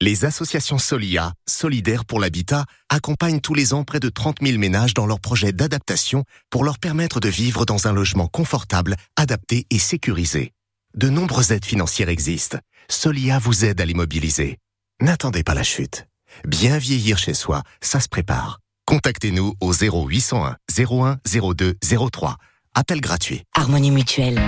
Les 0.00 0.26
associations 0.26 0.78
Solia, 0.78 1.32
solidaires 1.48 2.04
pour 2.04 2.20
l'habitat, 2.20 2.66
accompagnent 2.90 3.40
tous 3.40 3.54
les 3.54 3.72
ans 3.72 3.84
près 3.84 4.00
de 4.00 4.10
30 4.10 4.38
000 4.42 4.58
ménages 4.58 4.92
dans 4.92 5.06
leur 5.06 5.20
projet 5.20 5.52
d'adaptation 5.52 6.24
pour 6.50 6.64
leur 6.64 6.78
permettre 6.78 7.18
de 7.18 7.30
vivre 7.30 7.64
dans 7.64 7.86
un 7.86 7.92
logement 7.92 8.28
confortable, 8.28 8.96
adapté 9.16 9.66
et 9.70 9.78
sécurisé. 9.78 10.52
De 10.94 11.08
nombreuses 11.08 11.52
aides 11.52 11.64
financières 11.64 12.10
existent. 12.10 12.58
Solia 12.88 13.38
vous 13.38 13.64
aide 13.64 13.80
à 13.80 13.86
les 13.86 13.94
mobiliser. 13.94 14.58
N'attendez 15.00 15.42
pas 15.42 15.54
la 15.54 15.62
chute. 15.62 16.06
Bien 16.46 16.76
vieillir 16.76 17.16
chez 17.16 17.34
soi, 17.34 17.62
ça 17.80 18.00
se 18.00 18.08
prépare. 18.08 18.60
Contactez-nous 18.86 19.54
au 19.60 19.72
0801 19.72 20.56
01 20.78 21.18
02 21.54 21.74
03. 22.12 22.36
Appel 22.78 23.00
gratuit. 23.00 23.42
Harmonie 23.56 23.90
mutuelle. 23.90 24.38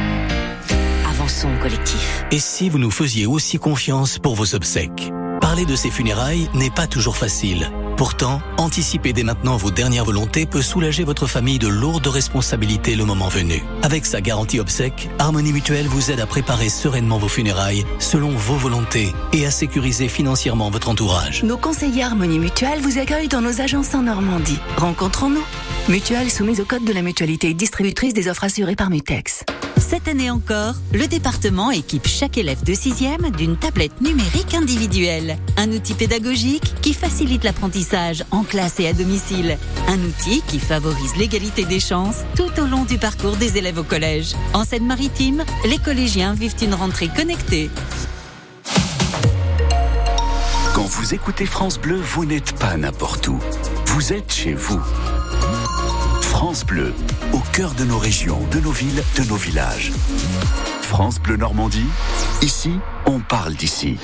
Avançons 1.08 1.48
au 1.48 1.62
collectif. 1.62 2.26
Et 2.30 2.38
si 2.38 2.68
vous 2.68 2.76
nous 2.76 2.90
faisiez 2.90 3.24
aussi 3.24 3.56
confiance 3.56 4.18
pour 4.18 4.34
vos 4.34 4.54
obsèques? 4.54 5.10
Par 5.40 5.48
Parler 5.48 5.64
de 5.64 5.74
ses 5.74 5.88
funérailles 5.88 6.46
n'est 6.52 6.68
pas 6.68 6.86
toujours 6.86 7.16
facile. 7.16 7.70
Pourtant, 7.98 8.40
anticiper 8.58 9.12
dès 9.12 9.24
maintenant 9.24 9.56
vos 9.56 9.72
dernières 9.72 10.04
volontés 10.04 10.46
peut 10.46 10.62
soulager 10.62 11.02
votre 11.02 11.26
famille 11.26 11.58
de 11.58 11.66
lourdes 11.66 12.06
responsabilités 12.06 12.94
le 12.94 13.04
moment 13.04 13.26
venu. 13.26 13.61
Avec 13.82 14.06
sa 14.06 14.20
garantie 14.20 14.61
obsèque, 14.61 15.11
Harmonie 15.18 15.52
Mutuelle 15.52 15.88
vous 15.88 16.12
aide 16.12 16.20
à 16.20 16.26
préparer 16.26 16.68
sereinement 16.68 17.18
vos 17.18 17.26
funérailles 17.26 17.84
selon 17.98 18.30
vos 18.30 18.54
volontés 18.54 19.12
et 19.32 19.44
à 19.46 19.50
sécuriser 19.50 20.06
financièrement 20.06 20.70
votre 20.70 20.90
entourage. 20.90 21.42
Nos 21.42 21.56
conseillers 21.56 22.04
Harmonie 22.04 22.38
Mutuelle 22.38 22.78
vous 22.80 22.98
accueillent 22.98 23.26
dans 23.26 23.42
nos 23.42 23.61
agences 23.61 23.92
en 23.96 24.02
Normandie. 24.02 24.61
Rencontrons-nous. 24.76 25.44
Mutuelle 25.88 26.30
soumise 26.30 26.61
au 26.61 26.64
code 26.64 26.84
de 26.84 26.92
la 26.92 27.02
mutualité, 27.02 27.52
distributrice 27.52 28.14
des 28.14 28.28
offres 28.28 28.44
assurées 28.44 28.76
par 28.76 28.90
Mutex. 28.90 29.42
Cette 29.78 30.06
année 30.06 30.30
encore, 30.30 30.74
le 30.92 31.06
département 31.06 31.70
équipe 31.70 32.06
chaque 32.06 32.37
élève 32.37 32.62
de 32.62 32.74
6e 32.74 33.34
d'une 33.37 33.56
tablette 33.56 34.00
numérique 34.00 34.54
individuelle. 34.54 35.38
Un 35.56 35.72
outil 35.72 35.94
pédagogique 35.94 36.74
qui 36.82 36.92
facilite 36.92 37.42
l'apprentissage 37.44 37.88
en 38.31 38.44
classe 38.44 38.81
et 38.81 38.88
à 38.88 38.92
domicile. 38.92 39.57
Un 39.88 39.98
outil 40.01 40.42
qui 40.46 40.59
favorise 40.59 41.16
l'égalité 41.16 41.64
des 41.64 41.81
chances 41.81 42.18
tout 42.37 42.51
au 42.61 42.66
long 42.66 42.85
du 42.85 42.98
parcours 42.98 43.37
des 43.37 43.57
élèves 43.57 43.79
au 43.79 43.83
collège. 43.83 44.35
En 44.53 44.64
Seine-Maritime, 44.64 45.44
les 45.64 45.79
collégiens 45.79 46.35
vivent 46.35 46.57
une 46.61 46.74
rentrée 46.74 47.09
connectée. 47.09 47.70
Quand 50.74 50.85
vous 50.85 51.14
écoutez 51.14 51.46
France 51.46 51.79
Bleu, 51.79 51.96
vous 51.96 52.24
n'êtes 52.24 52.53
pas 52.59 52.77
n'importe 52.77 53.27
où. 53.29 53.38
Vous 53.87 54.12
êtes 54.12 54.33
chez 54.33 54.55
vous. 54.55 54.81
France 56.20 56.64
Bleu, 56.64 56.92
au 57.33 57.40
cœur 57.53 57.72
de 57.72 57.85
nos 57.85 57.98
régions, 57.98 58.40
de 58.53 58.61
nos 58.61 58.70
villes, 58.70 59.03
de 59.16 59.24
nos 59.24 59.37
villages. 59.37 59.92
France 60.83 61.18
Bleu 61.20 61.37
Normandie, 61.37 61.87
ici, 62.42 62.72
on 63.07 63.20
parle 63.20 63.55
d'ici. 63.55 63.96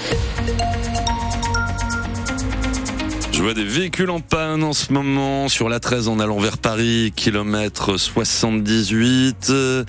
Je 3.37 3.42
vois 3.42 3.53
des 3.53 3.64
véhicules 3.64 4.11
en 4.11 4.20
panne 4.20 4.43
en 4.62 4.73
ce 4.73 4.93
moment 4.93 5.49
sur 5.49 5.69
la 5.69 5.81
13 5.81 6.09
en 6.09 6.19
allant 6.21 6.38
vers 6.38 6.59
Paris, 6.59 7.12
kilomètre 7.17 7.97
78. 7.99 9.51
Euh, 9.51 9.85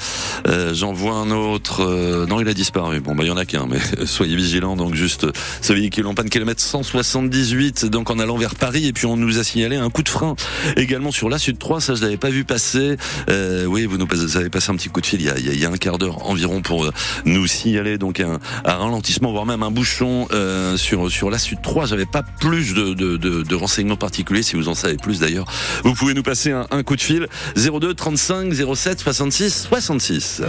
J'en 0.74 0.94
vois 0.94 1.14
un 1.14 1.32
autre. 1.32 1.82
euh, 1.84 2.26
non, 2.26 2.40
il 2.42 2.48
a 2.48 2.54
disparu. 2.54 3.00
Bon, 3.02 3.16
bah 3.16 3.24
il 3.24 3.28
y 3.28 3.32
en 3.32 3.38
a 3.38 3.46
qu'un, 3.46 3.68
mais 3.68 3.80
soyez 4.06 4.36
vigilants. 4.36 4.76
Donc 4.76 4.96
juste 4.96 5.28
ce 5.62 5.74
véhicule 5.74 6.08
en 6.08 6.14
panne, 6.16 6.30
kilomètre 6.30 6.62
178, 6.62 7.86
donc 7.86 8.10
en 8.10 8.20
allant 8.20 8.38
vers 8.38 8.56
Paris. 8.56 8.88
Et 8.88 8.94
puis 8.94 9.06
on 9.06 9.18
nous 9.18 9.38
a 9.40 9.44
signalé 9.44 9.76
un 9.76 9.90
coup 9.90 10.04
de 10.04 10.10
frein 10.10 10.36
également 10.78 11.12
sur 11.12 11.30
la 11.30 11.38
Sud 11.38 11.58
3. 11.60 11.82
Ça, 11.82 11.96
je 11.96 12.02
l'avais 12.02 12.18
pas 12.18 12.30
vu 12.30 12.44
passer. 12.46 12.98
Euh, 13.30 13.66
oui, 13.66 13.86
vous 13.86 13.98
nous 13.98 14.08
avez 14.38 14.50
passé 14.50 14.72
un 14.72 14.76
petit 14.76 14.90
coup 14.90 15.02
de 15.02 15.06
fil 15.06 15.22
il 15.22 15.28
y 15.28 15.30
a, 15.30 15.38
il 15.38 15.60
y 15.60 15.66
a- 15.66 15.70
un 15.70 15.78
quart 15.78 15.98
d'heure 15.98 16.26
environ 16.30 16.62
pour 16.62 16.86
euh, 16.86 16.92
nous 17.26 17.48
signaler 17.48 17.98
donc 17.98 18.20
un, 18.20 18.40
un 18.66 18.74
ralentissement, 18.76 19.32
voire 19.32 19.46
même 19.48 19.64
un 19.64 19.72
bouchon 19.72 20.28
euh, 20.32 20.78
sur 20.78 21.12
sur 21.12 21.30
la 21.32 21.40
Sud 21.40 21.62
3. 21.62 21.88
J'avais 21.88 22.06
pas 22.06 22.22
plus 22.24 22.74
de, 22.76 22.94
de, 22.94 23.18
de, 23.18 23.42
de 23.42 23.56
renseignements 23.56 23.96
particuliers. 23.98 24.44
Vous 24.56 24.70
en 24.70 24.76
savez 24.76 24.98
plus 24.98 25.20
d'ailleurs, 25.20 25.46
vous 25.84 25.94
pouvez 25.94 26.14
nous 26.14 26.24
passer 26.24 26.52
un, 26.52 26.84
coup 26.84 26.96
de 26.96 27.02
fil 27.02 27.28
02 27.56 27.94
35 27.94 28.54
07 28.54 29.00
66 29.00 29.68
66. 29.70 30.42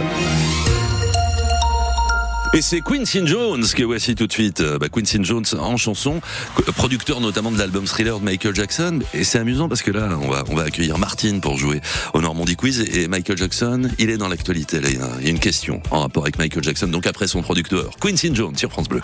Et 2.53 2.61
c'est 2.61 2.81
Quincy 2.81 3.21
Jones 3.27 3.65
que 3.75 3.83
voici 3.83 4.15
tout 4.15 4.25
de 4.25 4.31
suite. 4.31 4.61
Euh, 4.61 4.79
Bah, 4.79 4.87
Quincy 4.89 5.19
Jones 5.21 5.45
en 5.59 5.77
chanson, 5.77 6.21
producteur 6.75 7.19
notamment 7.19 7.51
de 7.51 7.57
l'album 7.57 7.85
Thriller 7.85 8.19
de 8.19 8.25
Michael 8.25 8.55
Jackson. 8.55 8.99
Et 9.13 9.23
c'est 9.23 9.37
amusant 9.37 9.67
parce 9.67 9.81
que 9.81 9.91
là, 9.91 10.09
on 10.21 10.29
va, 10.29 10.43
on 10.49 10.55
va 10.55 10.63
accueillir 10.63 10.97
Martine 10.97 11.41
pour 11.41 11.57
jouer 11.57 11.81
au 12.13 12.21
Normandie 12.21 12.55
Quiz. 12.55 12.79
Et 12.93 13.07
Michael 13.07 13.37
Jackson, 13.37 13.89
il 13.99 14.09
est 14.09 14.17
dans 14.17 14.29
l'actualité. 14.29 14.79
Il 14.83 14.97
y 15.25 15.27
a 15.27 15.29
une 15.29 15.39
question 15.39 15.81
en 15.91 15.99
rapport 15.99 16.23
avec 16.23 16.39
Michael 16.39 16.63
Jackson. 16.63 16.87
Donc 16.87 17.05
après 17.05 17.27
son 17.27 17.41
producteur, 17.41 17.91
Quincy 18.01 18.33
Jones 18.33 18.57
sur 18.57 18.71
France 18.71 18.87
Bleu. 18.87 19.01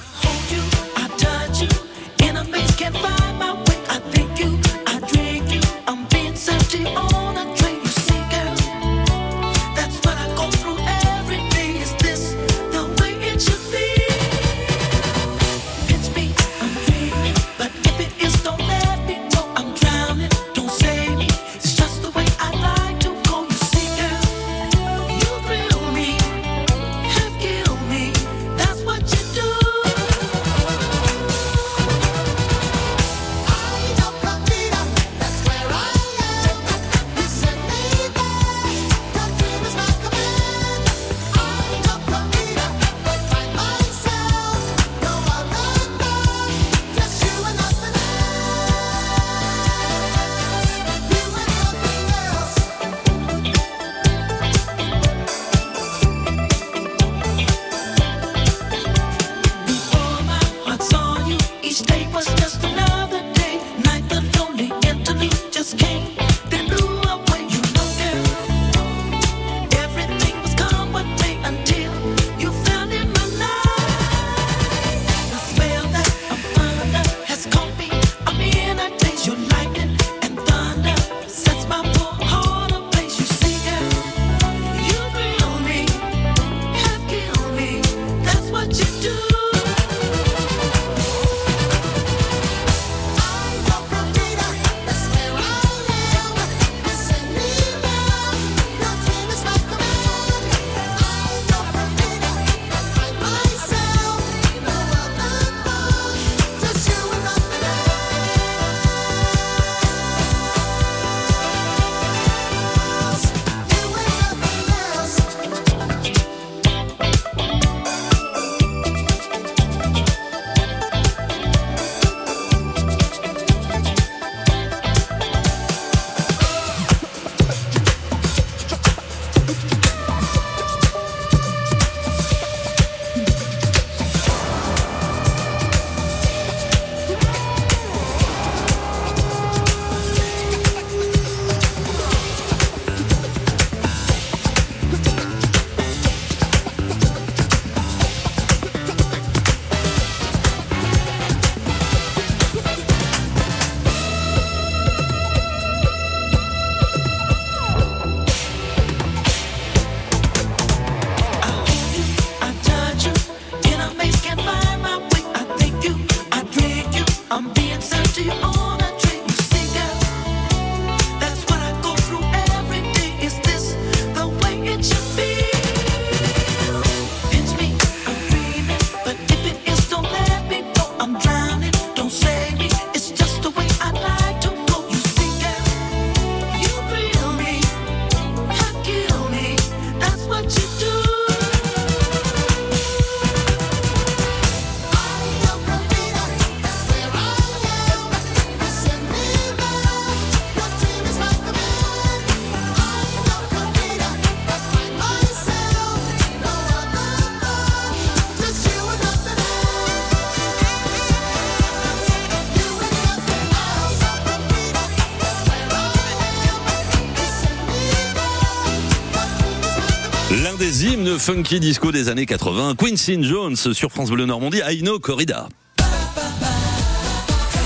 Hymnes 220.84 221.18
funky 221.18 221.60
disco 221.62 221.92
des 221.92 222.10
années 222.10 222.26
80. 222.26 222.76
Quincy 222.76 223.24
Jones 223.24 223.56
sur 223.56 223.90
France 223.90 224.10
Bleu 224.10 224.26
Normandie, 224.26 224.60
Aino 224.68 225.00
Corrida. 225.00 225.48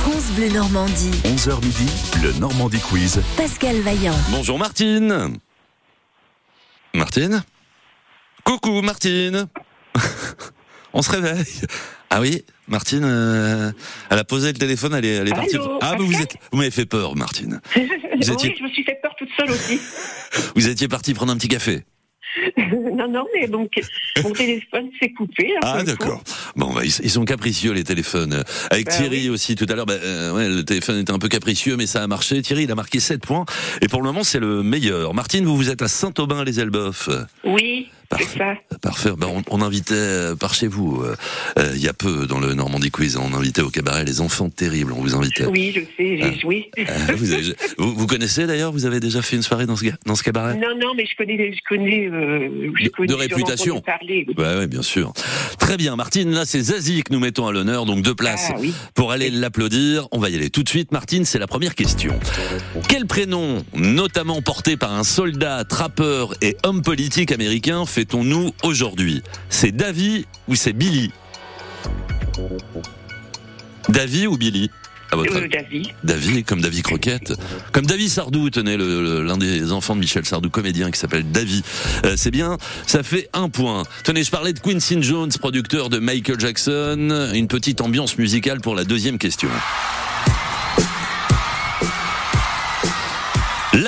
France 0.04 0.32
Bleu 0.36 0.50
Normandie. 0.50 1.10
11h 1.24 1.56
midi, 1.64 1.90
le 2.22 2.34
Normandie 2.40 2.80
Quiz. 2.80 3.20
Pascal 3.36 3.78
Vaillant. 3.82 4.14
Bonjour 4.30 4.60
Martine. 4.60 5.38
Martine 6.94 7.44
Coucou 8.44 8.82
Martine. 8.82 9.48
On 10.94 11.02
se 11.02 11.10
réveille. 11.12 11.46
Ah 12.10 12.22
oui, 12.22 12.44
Martine, 12.68 13.04
euh, 13.04 13.72
elle 14.10 14.20
a 14.20 14.24
posé 14.24 14.48
le 14.54 14.58
téléphone, 14.58 14.94
elle 14.94 15.06
est, 15.06 15.16
elle 15.16 15.28
est 15.28 15.32
partie. 15.34 15.56
Allô, 15.56 15.80
Ah, 15.82 15.96
mais 16.00 16.06
vous 16.06 16.22
êtes, 16.22 16.36
vous 16.52 16.58
m'avez 16.60 16.72
fait 16.72 16.86
peur, 16.86 17.16
Martine. 17.16 17.60
Vous 18.20 18.32
étiez, 18.32 18.50
Oui, 18.50 18.56
je 18.58 18.64
me 18.64 18.70
suis 18.70 18.84
fait 18.84 18.98
peur 19.00 19.12
toute 19.16 19.30
seule 19.38 19.52
aussi. 19.52 19.80
vous 20.56 20.68
étiez 20.68 20.88
partie 20.88 21.14
prendre 21.14 21.32
un 21.32 21.38
petit 21.38 21.50
café. 21.50 21.84
non, 22.58 23.08
non, 23.08 23.26
mais 23.34 23.48
donc 23.48 23.72
mon 24.24 24.32
téléphone 24.32 24.90
s'est 25.00 25.12
coupé. 25.12 25.54
un 25.58 25.60
Ah 25.64 25.84
d'accord. 25.84 26.24
Bon, 26.56 26.74
bah, 26.74 26.82
ils, 26.84 26.94
ils 27.04 27.10
sont 27.10 27.26
capricieux 27.26 27.72
les 27.74 27.84
téléphones. 27.84 28.44
Avec 28.72 28.86
Bah 28.86 28.92
Thierry 28.92 29.30
aussi 29.30 29.56
tout 29.56 29.66
à 29.70 29.76
l'heure, 29.76 29.86
bah, 29.86 29.96
euh, 30.02 30.34
ouais, 30.34 30.50
le 30.50 30.64
téléphone 30.64 31.00
était 31.00 31.12
un 31.12 31.20
peu 31.20 31.30
capricieux, 31.30 31.78
mais 31.78 31.88
ça 31.88 32.04
a 32.04 32.08
marché. 32.08 32.42
Thierry, 32.42 32.64
il 32.64 32.72
a 32.72 32.76
marqué 32.76 33.00
7 33.00 33.22
points 33.22 33.46
et 33.82 33.88
pour 33.88 34.02
le 34.02 34.08
moment 34.08 34.24
c'est 34.24 34.40
le 34.40 34.64
meilleur. 34.64 35.14
Martine, 35.14 35.46
vous 35.46 35.56
vous 35.56 35.70
êtes 35.70 35.82
à 35.82 35.88
Saint-Aubin-les-Elbeuf. 35.88 37.10
Oui, 37.44 37.90
ça. 38.12 38.56
Parfait. 38.82 39.12
Ben, 39.18 39.28
on, 39.28 39.44
on 39.50 39.62
invitait 39.62 39.94
euh, 39.96 40.36
par 40.36 40.54
chez 40.54 40.68
vous 40.68 41.02
euh, 41.04 41.16
euh, 41.60 41.72
il 41.76 41.82
y 41.82 41.88
a 41.88 41.94
peu 41.94 42.26
dans 42.28 42.40
le 42.40 42.54
Normandie 42.54 42.92
Quiz. 42.92 43.18
On 43.18 43.34
invitait 43.34 43.62
au 43.62 43.70
cabaret 43.70 44.04
les 44.06 44.22
enfants 44.22 44.50
terribles. 44.50 44.94
On 44.94 45.02
vous 45.02 45.16
invitait. 45.16 45.46
Oui, 45.46 45.72
je 45.76 45.82
sais, 45.82 46.18
j'ai 46.18 46.40
joué. 46.40 46.70
Euh, 46.80 46.84
vous, 47.16 47.32
avez- 47.34 47.56
vous, 47.78 47.94
vous 47.96 48.08
connaissez 48.08 48.48
d'ailleurs 48.48 48.72
Vous 48.72 48.86
avez 48.86 49.00
déjà 49.00 49.22
fait 49.22 49.36
une 49.36 49.42
soirée 49.44 49.66
dans 49.66 49.76
ce, 49.76 49.86
dans 50.06 50.16
ce 50.16 50.24
cabaret? 50.24 50.56
Non, 50.56 50.76
non, 50.80 50.94
mais 50.96 51.06
je 51.06 51.16
connais, 51.16 51.52
je 51.54 51.60
connais, 51.68 52.08
euh, 52.08 52.72
je 52.80 52.88
connais 52.90 53.08
de 53.08 53.14
réputation. 53.14 53.82
Parler, 53.82 54.26
oui. 54.28 54.36
Ouais, 54.38 54.58
ouais, 54.58 54.68
bien 54.68 54.82
sûr. 54.82 55.14
Très 55.60 55.78
bien, 55.78 55.96
Martine. 55.96 56.32
Là, 56.32 56.46
c'est 56.46 56.62
Zazie 56.62 57.04
que 57.04 57.12
nous 57.14 57.20
mettons 57.20 57.48
à 57.48 57.52
l'honneur, 57.52 57.86
donc 57.86 58.02
deux 58.04 58.16
places 58.16 58.48
Ah, 58.52 58.58
oui. 58.60 58.74
pour 58.96 59.12
aller 59.12 59.30
l'applaudir. 59.30 60.08
On 60.12 60.20
va 60.20 60.30
y 60.30 60.36
aller 60.36 60.50
tout 60.50 60.64
de 60.64 60.70
suite. 60.70 60.92
Martine, 60.92 61.26
c'est 61.26 61.40
la 61.40 61.48
première 61.48 61.76
question. 61.76 62.14
Quel 62.88 63.06
prénom, 63.06 63.64
notamment 63.76 64.42
porté 64.42 64.78
par 64.78 64.94
un 64.94 65.04
soldat, 65.04 65.64
trappeur 65.66 66.34
et 66.42 66.56
homme 66.64 66.82
politique 66.82 67.32
américain, 67.32 67.86
fait-on-nous 67.98 68.54
aujourd'hui? 68.62 69.24
C'est 69.50 69.72
Davy 69.72 70.28
ou 70.48 70.54
c'est 70.54 70.74
Billy? 70.74 71.12
Davy 73.90 74.28
ou 74.28 74.38
Billy? 74.38 74.70
À 75.12 75.16
votre 75.16 75.36
Euh. 75.36 75.48
Davy, 76.04 76.44
comme 76.44 76.62
Davy 76.62 76.84
Croquette, 76.84 77.34
comme 77.72 77.88
Davy 77.88 78.08
Sardou, 78.08 78.52
tenez, 78.52 78.78
l'un 78.78 79.38
des 79.38 79.72
enfants 79.72 79.96
de 79.96 80.02
Michel 80.02 80.26
Sardou, 80.26 80.52
comédien 80.52 80.92
qui 80.92 81.00
s'appelle 81.00 81.32
Davy. 81.32 81.64
Euh, 82.06 82.14
c'est 82.18 82.30
bien, 82.30 82.60
ça 82.86 83.02
fait 83.02 83.30
un 83.34 83.50
point. 83.50 83.82
Tenez, 84.04 84.24
je 84.24 84.30
parlais 84.30 84.54
de 84.54 84.60
Quincy 84.60 85.02
Jones, 85.02 85.32
producteur 85.40 85.90
de 85.90 85.98
Michael 85.98 86.40
Jackson. 86.40 87.32
Une 87.34 87.48
petite 87.48 87.82
ambiance 87.82 88.20
musicale 88.20 88.62
pour 88.62 88.76
la 88.76 88.84
deuxième 88.84 89.18
question. 89.18 89.50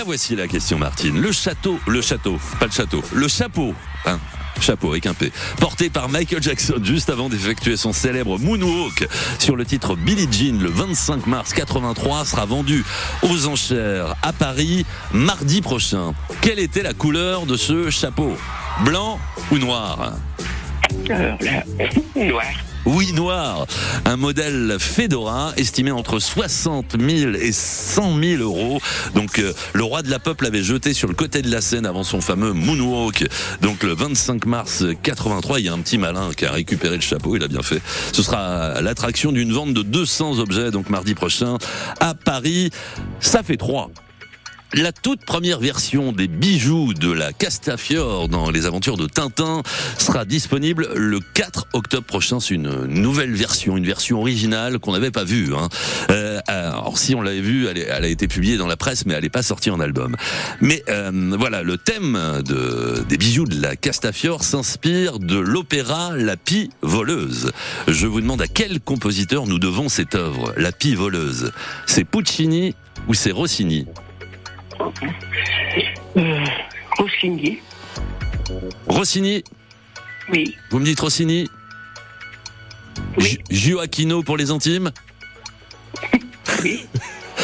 Voici 0.10 0.36
la 0.36 0.48
question, 0.48 0.80
Martine. 0.80 1.22
Le 1.22 1.32
château, 1.32 1.80
le 1.86 2.02
château, 2.02 2.39
pas 2.60 2.65
le 2.65 2.72
château, 2.72 3.04
le 3.13 3.28
chapeau, 3.28 3.76
hein, 4.08 4.17
chapeau 4.60 4.89
avec 4.89 5.06
un 5.06 5.13
porté 5.60 5.91
par 5.91 6.10
Michael 6.10 6.41
Jackson 6.41 6.82
juste 6.82 7.12
avant 7.12 7.30
d'effectuer 7.30 7.78
son 7.78 7.93
célèbre 7.93 8.39
Moonwalk 8.39 9.08
sur 9.38 9.56
le 9.56 9.65
titre 9.65 9.95
Billie 9.95 10.28
Jean 10.32 10.60
le 10.60 10.69
25 10.72 11.28
mars 11.28 11.54
83 11.54 12.26
sera 12.26 12.48
vendu 12.48 12.84
aux 13.22 13.45
enchères 13.45 14.15
à 14.24 14.34
Paris 14.34 14.84
mardi 15.13 15.62
prochain. 15.62 16.15
Quelle 16.41 16.58
était 16.58 16.82
la 16.82 16.95
couleur 16.95 17.45
de 17.45 17.56
ce 17.56 17.91
chapeau? 17.91 18.36
Blanc 18.84 19.19
ou 19.52 19.60
noir? 19.60 20.13
Alors 21.08 21.38
là, 21.41 21.63
noir. 22.15 22.45
Oui, 22.85 23.11
noir. 23.13 23.67
Un 24.05 24.15
modèle 24.15 24.77
Fedora 24.79 25.53
estimé 25.57 25.91
entre 25.91 26.19
60 26.19 26.95
000 26.99 27.33
et 27.33 27.51
100 27.51 28.19
000 28.19 28.41
euros. 28.41 28.81
Donc, 29.15 29.39
euh, 29.39 29.53
le 29.73 29.83
roi 29.83 30.01
de 30.01 30.09
la 30.09 30.19
peuple 30.19 30.45
l'avait 30.45 30.63
jeté 30.63 30.93
sur 30.93 31.07
le 31.07 31.13
côté 31.13 31.41
de 31.41 31.51
la 31.51 31.61
Seine 31.61 31.85
avant 31.85 32.03
son 32.03 32.21
fameux 32.21 32.53
moonwalk. 32.53 33.27
Donc, 33.61 33.83
le 33.83 33.93
25 33.93 34.45
mars 34.45 34.83
83, 35.03 35.59
il 35.59 35.65
y 35.65 35.69
a 35.69 35.73
un 35.73 35.79
petit 35.79 35.97
malin 35.97 36.29
qui 36.35 36.45
a 36.45 36.51
récupéré 36.51 36.95
le 36.95 37.01
chapeau. 37.01 37.35
Il 37.35 37.43
a 37.43 37.47
bien 37.47 37.63
fait. 37.63 37.81
Ce 38.13 38.23
sera 38.23 38.81
l'attraction 38.81 39.31
d'une 39.31 39.51
vente 39.51 39.73
de 39.73 39.81
200 39.81 40.39
objets, 40.39 40.71
donc 40.71 40.89
mardi 40.89 41.13
prochain, 41.13 41.57
à 41.99 42.13
Paris. 42.13 42.71
Ça 43.19 43.43
fait 43.43 43.57
trois. 43.57 43.91
La 44.73 44.91
toute 44.91 45.25
première 45.25 45.60
version 45.60 46.12
des 46.12 46.27
bijoux 46.27 46.93
de 46.93 47.12
la 47.12 47.34
Castafiore 47.34 48.29
dans 48.29 48.51
les 48.51 48.67
aventures 48.67 48.97
de 48.97 49.08
Tintin 49.08 49.63
sera 49.97 50.25
disponible 50.25 50.89
le 50.93 51.19
4 51.19 51.69
octobre 51.73 52.05
prochain. 52.05 52.39
C'est 52.39 52.53
une 52.53 52.86
nouvelle 52.86 53.34
version, 53.34 53.77
une 53.77 53.86
version 53.86 54.19
originale 54.19 54.77
qu'on 54.77 54.91
n'avait 54.91 55.10
pas 55.10 55.23
vue. 55.23 55.55
Hein. 55.55 55.69
Euh, 56.12 56.39
alors 56.45 56.99
si 56.99 57.15
on 57.15 57.23
l'avait 57.23 57.41
vue, 57.41 57.65
elle, 57.65 57.91
a 57.91 58.08
été 58.08 58.27
publiée 58.27 58.58
dans 58.58 58.67
la 58.67 58.77
presse, 58.77 59.08
mais 59.08 59.15
elle 59.15 59.23
n'est 59.23 59.29
pas 59.29 59.41
sortie 59.41 59.71
en 59.71 59.79
album. 59.79 60.15
Mais 60.62 60.84
euh, 60.88 61.36
voilà, 61.39 61.63
le 61.63 61.77
thème 61.79 62.43
de, 62.45 63.03
des 63.10 63.17
bijoux 63.17 63.45
de 63.45 63.60
la 63.60 63.75
Castafiore 63.75 64.43
s'inspire 64.43 65.17
de 65.17 65.39
l'opéra 65.39 66.12
La 66.15 66.38
Pie 66.38 66.69
voleuse. 66.84 67.51
Je 67.88 68.05
vous 68.05 68.21
demande 68.21 68.43
à 68.43 68.47
quel 68.47 68.79
compositeur 68.82 69.47
nous 69.47 69.57
devons 69.57 69.89
cette 69.89 70.13
œuvre, 70.13 70.53
La 70.57 70.72
Pie 70.72 70.93
voleuse. 70.93 71.53
C'est 71.88 72.03
Puccini 72.03 72.76
ou 73.07 73.15
c'est 73.15 73.32
Rossini? 73.32 73.88
Euh, 76.17 76.45
Rossini. 76.97 77.59
Rossini 78.88 79.43
Oui. 80.32 80.55
Vous 80.69 80.80
me 80.80 80.86
dites 80.86 80.99
Rossini 80.99 81.49
Oui. 83.17 83.39
Pour 84.25 84.38
les 84.38 84.51
intimes 84.51 84.91
Oui. 86.63 86.86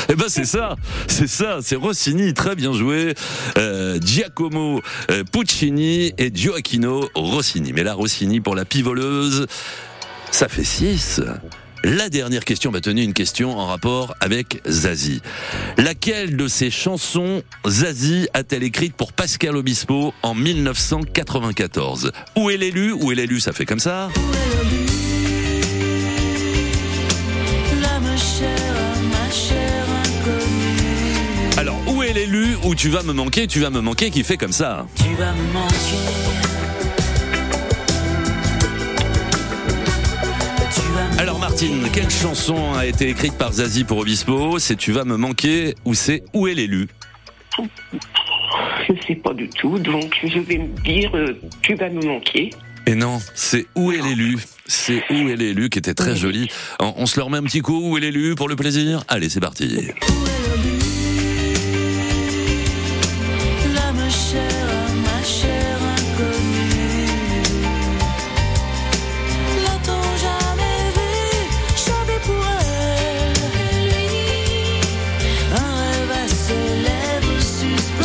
Eh 0.07 0.13
ben 0.13 0.25
c'est 0.27 0.45
ça, 0.45 0.75
c'est 1.07 1.27
ça, 1.27 1.59
c'est 1.63 1.75
Rossini, 1.75 2.33
très 2.33 2.55
bien 2.55 2.73
joué. 2.73 3.15
Euh, 3.57 3.97
Giacomo 3.99 4.81
euh, 5.09 5.23
Puccini 5.23 6.13
et 6.17 6.31
Gioacchino 6.33 7.09
Rossini. 7.15 7.73
Mais 7.73 7.83
là, 7.83 7.95
Rossini 7.95 8.39
pour 8.39 8.55
la 8.55 8.65
pivoleuse, 8.65 9.47
ça 10.31 10.47
fait 10.47 10.63
6. 10.63 11.21
La 11.87 12.09
dernière 12.09 12.43
question, 12.43 12.71
bah 12.71 12.81
tenez 12.81 13.03
une 13.03 13.13
question 13.13 13.59
en 13.59 13.67
rapport 13.67 14.15
avec 14.19 14.59
Zazie. 14.67 15.21
Laquelle 15.77 16.35
de 16.35 16.47
ces 16.47 16.71
chansons 16.71 17.43
Zazie 17.67 18.27
a-t-elle 18.33 18.63
écrite 18.63 18.95
pour 18.95 19.13
Pascal 19.13 19.55
Obispo 19.55 20.11
en 20.23 20.33
1994 20.33 22.11
Où 22.37 22.49
est 22.49 22.57
l'élu? 22.57 22.91
Où 22.91 23.11
est 23.11 23.15
l'élu? 23.15 23.39
Ça 23.39 23.53
fait 23.53 23.67
comme 23.67 23.77
ça 23.77 24.09
ma. 27.83 27.99
Alors, 31.61 31.77
où 31.87 32.01
est 32.01 32.13
l'élu? 32.13 32.57
Où 32.63 32.73
tu 32.73 32.89
vas 32.89 33.03
me 33.03 33.13
manquer? 33.13 33.45
Tu 33.45 33.59
vas 33.59 33.69
me 33.69 33.81
manquer 33.81 34.09
qui 34.09 34.23
fait 34.23 34.37
comme 34.37 34.53
ça 34.53 34.87
Tu 34.95 35.13
vas 35.19 35.33
me 35.33 35.53
manquer. 35.53 36.54
Alors 41.35 41.49
Martine, 41.49 41.89
quelle 41.91 42.09
chanson 42.09 42.75
a 42.75 42.85
été 42.85 43.09
écrite 43.09 43.37
par 43.37 43.51
Zazie 43.51 43.83
pour 43.83 43.97
Obispo 43.97 44.57
C'est 44.57 44.77
Tu 44.77 44.93
vas 44.93 45.03
me 45.03 45.17
manquer 45.17 45.75
ou 45.83 45.93
c'est 45.93 46.23
Où 46.33 46.47
est 46.47 46.53
l'élu 46.53 46.87
Je 47.57 48.93
ne 48.93 48.97
sais 49.05 49.15
pas 49.15 49.33
du 49.33 49.49
tout, 49.49 49.77
donc 49.77 50.15
je 50.23 50.39
vais 50.39 50.59
me 50.59 50.67
dire, 50.83 51.11
euh, 51.13 51.37
tu 51.61 51.75
vas 51.75 51.89
me 51.89 52.05
manquer. 52.05 52.51
Et 52.87 52.95
non, 52.95 53.19
c'est 53.33 53.65
Où 53.75 53.91
est 53.91 54.01
l'élu 54.01 54.37
C'est 54.65 55.03
Où 55.09 55.27
est 55.27 55.35
l'élu 55.35 55.69
qui 55.69 55.79
était 55.79 55.93
très 55.93 56.15
joli. 56.15 56.47
On, 56.79 56.93
on 56.95 57.05
se 57.05 57.19
le 57.19 57.23
remet 57.23 57.39
un 57.39 57.43
petit 57.43 57.59
coup, 57.61 57.81
Où 57.91 57.97
est 57.97 58.01
l'élu 58.01 58.35
pour 58.35 58.47
le 58.47 58.55
plaisir? 58.55 59.03
Allez, 59.09 59.27
c'est 59.27 59.41
parti. 59.41 59.89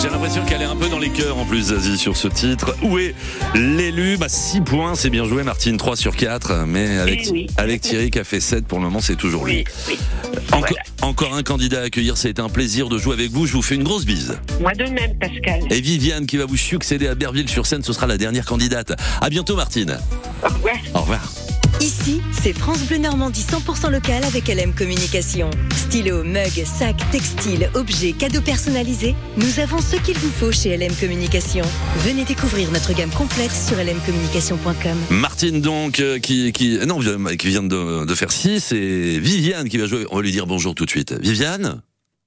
J'ai 0.02 0.08
l'impression 0.08 0.44
qu'elle 0.46 0.62
est 0.62 0.66
un 0.66 0.76
peu 0.76 0.88
dans 0.88 0.98
les 0.98 1.10
cœurs 1.10 1.36
en 1.36 1.44
plus, 1.44 1.64
Zazie, 1.64 1.98
sur 1.98 2.16
ce 2.16 2.26
titre. 2.28 2.74
Où 2.82 2.98
est 2.98 3.14
l'élu 3.54 4.16
Bah 4.16 4.28
6 4.30 4.62
points, 4.62 4.94
c'est 4.94 5.10
bien 5.10 5.24
joué 5.24 5.42
Martine, 5.42 5.76
3 5.76 5.96
sur 5.96 6.16
4. 6.16 6.64
Mais 6.66 6.98
avec, 6.98 7.28
oui. 7.30 7.46
avec 7.58 7.82
Thierry 7.82 8.10
qui 8.10 8.18
a 8.18 8.24
fait 8.24 8.40
7, 8.40 8.66
pour 8.66 8.78
le 8.78 8.84
moment 8.84 9.00
c'est 9.00 9.16
toujours 9.16 9.44
lui. 9.44 9.64
Oui, 9.88 9.98
oui. 10.32 10.38
Enco- 10.52 10.74
Encore 11.02 11.34
un 11.34 11.42
candidat 11.42 11.80
à 11.80 11.84
accueillir, 11.84 12.14
été 12.24 12.40
un 12.40 12.48
plaisir 12.48 12.88
de 12.88 12.96
jouer 12.98 13.12
avec 13.14 13.30
vous. 13.30 13.46
Je 13.46 13.52
vous 13.52 13.62
fais 13.62 13.74
une 13.74 13.82
grosse 13.84 14.04
bise. 14.06 14.38
Moi 14.60 14.72
de 14.74 14.84
même, 14.84 15.18
Pascal. 15.18 15.60
Et 15.70 15.80
Viviane 15.80 16.24
qui 16.26 16.38
va 16.38 16.46
vous 16.46 16.56
succéder 16.56 17.06
à 17.06 17.14
Berville 17.14 17.48
sur 17.48 17.66
scène, 17.66 17.82
ce 17.82 17.92
sera 17.92 18.06
la 18.06 18.16
dernière 18.16 18.46
candidate. 18.46 18.92
À 19.20 19.28
bientôt 19.28 19.56
Martine. 19.56 19.98
Au 20.42 20.48
revoir. 20.48 20.76
Au 20.94 21.00
revoir. 21.00 21.32
Ici, 21.80 22.20
c'est 22.30 22.52
France 22.52 22.84
Bleu 22.84 22.98
Normandie 22.98 23.40
100% 23.40 23.90
local 23.90 24.22
avec 24.24 24.48
LM 24.48 24.74
Communication. 24.74 25.48
Stylo, 25.74 26.24
mug, 26.24 26.62
sac, 26.66 26.96
textile, 27.10 27.70
objets, 27.72 28.12
cadeaux 28.12 28.42
personnalisés, 28.42 29.14
nous 29.38 29.60
avons 29.60 29.78
ce 29.78 29.96
qu'il 29.96 30.18
vous 30.18 30.30
faut 30.30 30.52
chez 30.52 30.76
LM 30.76 30.94
Communication. 30.94 31.64
Venez 32.00 32.24
découvrir 32.24 32.70
notre 32.70 32.92
gamme 32.92 33.08
complète 33.08 33.52
sur 33.52 33.78
lmcommunication.com. 33.78 34.98
Martine 35.08 35.62
donc 35.62 36.00
euh, 36.00 36.18
qui 36.18 36.52
qui 36.52 36.78
non 36.86 37.00
qui 37.00 37.48
vient 37.48 37.62
de, 37.62 38.04
de 38.04 38.14
faire 38.14 38.30
6 38.30 38.72
et 38.72 39.18
Viviane 39.18 39.66
qui 39.70 39.78
va 39.78 39.86
jouer. 39.86 40.06
On 40.10 40.16
va 40.16 40.22
lui 40.22 40.32
dire 40.32 40.46
bonjour 40.46 40.74
tout 40.74 40.84
de 40.84 40.90
suite. 40.90 41.14
Viviane? 41.18 41.80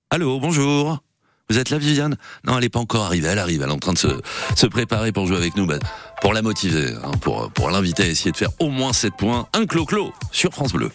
Allô, 0.10 0.40
bonjour. 0.40 0.98
Vous 1.50 1.60
êtes 1.60 1.70
là 1.70 1.78
Viviane? 1.78 2.16
Non, 2.46 2.58
elle 2.58 2.64
est 2.64 2.70
pas 2.70 2.80
encore 2.80 3.04
arrivée, 3.04 3.28
elle 3.28 3.38
arrive, 3.38 3.62
elle 3.62 3.70
est 3.70 3.74
en 3.74 3.78
train 3.78 3.94
de 3.94 3.98
se, 3.98 4.08
se 4.56 4.66
préparer 4.66 5.12
pour 5.12 5.28
jouer 5.28 5.38
avec 5.38 5.56
nous 5.58 5.68
bah, 5.68 5.78
pour 6.24 6.34
la 6.34 6.42
motiver, 6.42 6.94
hein, 7.04 7.12
pour 7.22 7.70
l'inviter 7.70 8.04
à 8.04 8.08
essayer 8.08 8.32
de 8.32 8.38
faire 8.38 8.50
au 8.60 8.70
moins 8.70 8.94
7 8.94 9.14
points, 9.14 9.46
un 9.52 9.66
clo-clo 9.66 10.14
sur 10.32 10.54
France 10.54 10.72
Bleu. 10.72 10.90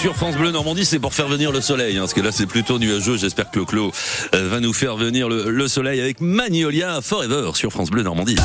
Sur 0.00 0.16
France 0.16 0.34
Bleu 0.34 0.50
Normandie, 0.50 0.86
c'est 0.86 0.98
pour 0.98 1.12
faire 1.12 1.28
venir 1.28 1.52
le 1.52 1.60
soleil, 1.60 1.98
hein, 1.98 2.00
parce 2.00 2.14
que 2.14 2.22
là 2.22 2.32
c'est 2.32 2.46
plutôt 2.46 2.78
nuageux. 2.78 3.18
J'espère 3.18 3.50
que 3.50 3.58
le 3.58 3.66
Clo 3.66 3.92
euh, 4.34 4.48
va 4.48 4.58
nous 4.58 4.72
faire 4.72 4.96
venir 4.96 5.28
le, 5.28 5.50
le 5.50 5.68
soleil 5.68 6.00
avec 6.00 6.22
Magnolia 6.22 7.02
Forever 7.02 7.50
sur 7.52 7.70
France 7.70 7.90
Bleu 7.90 8.02
Normandie. 8.02 8.36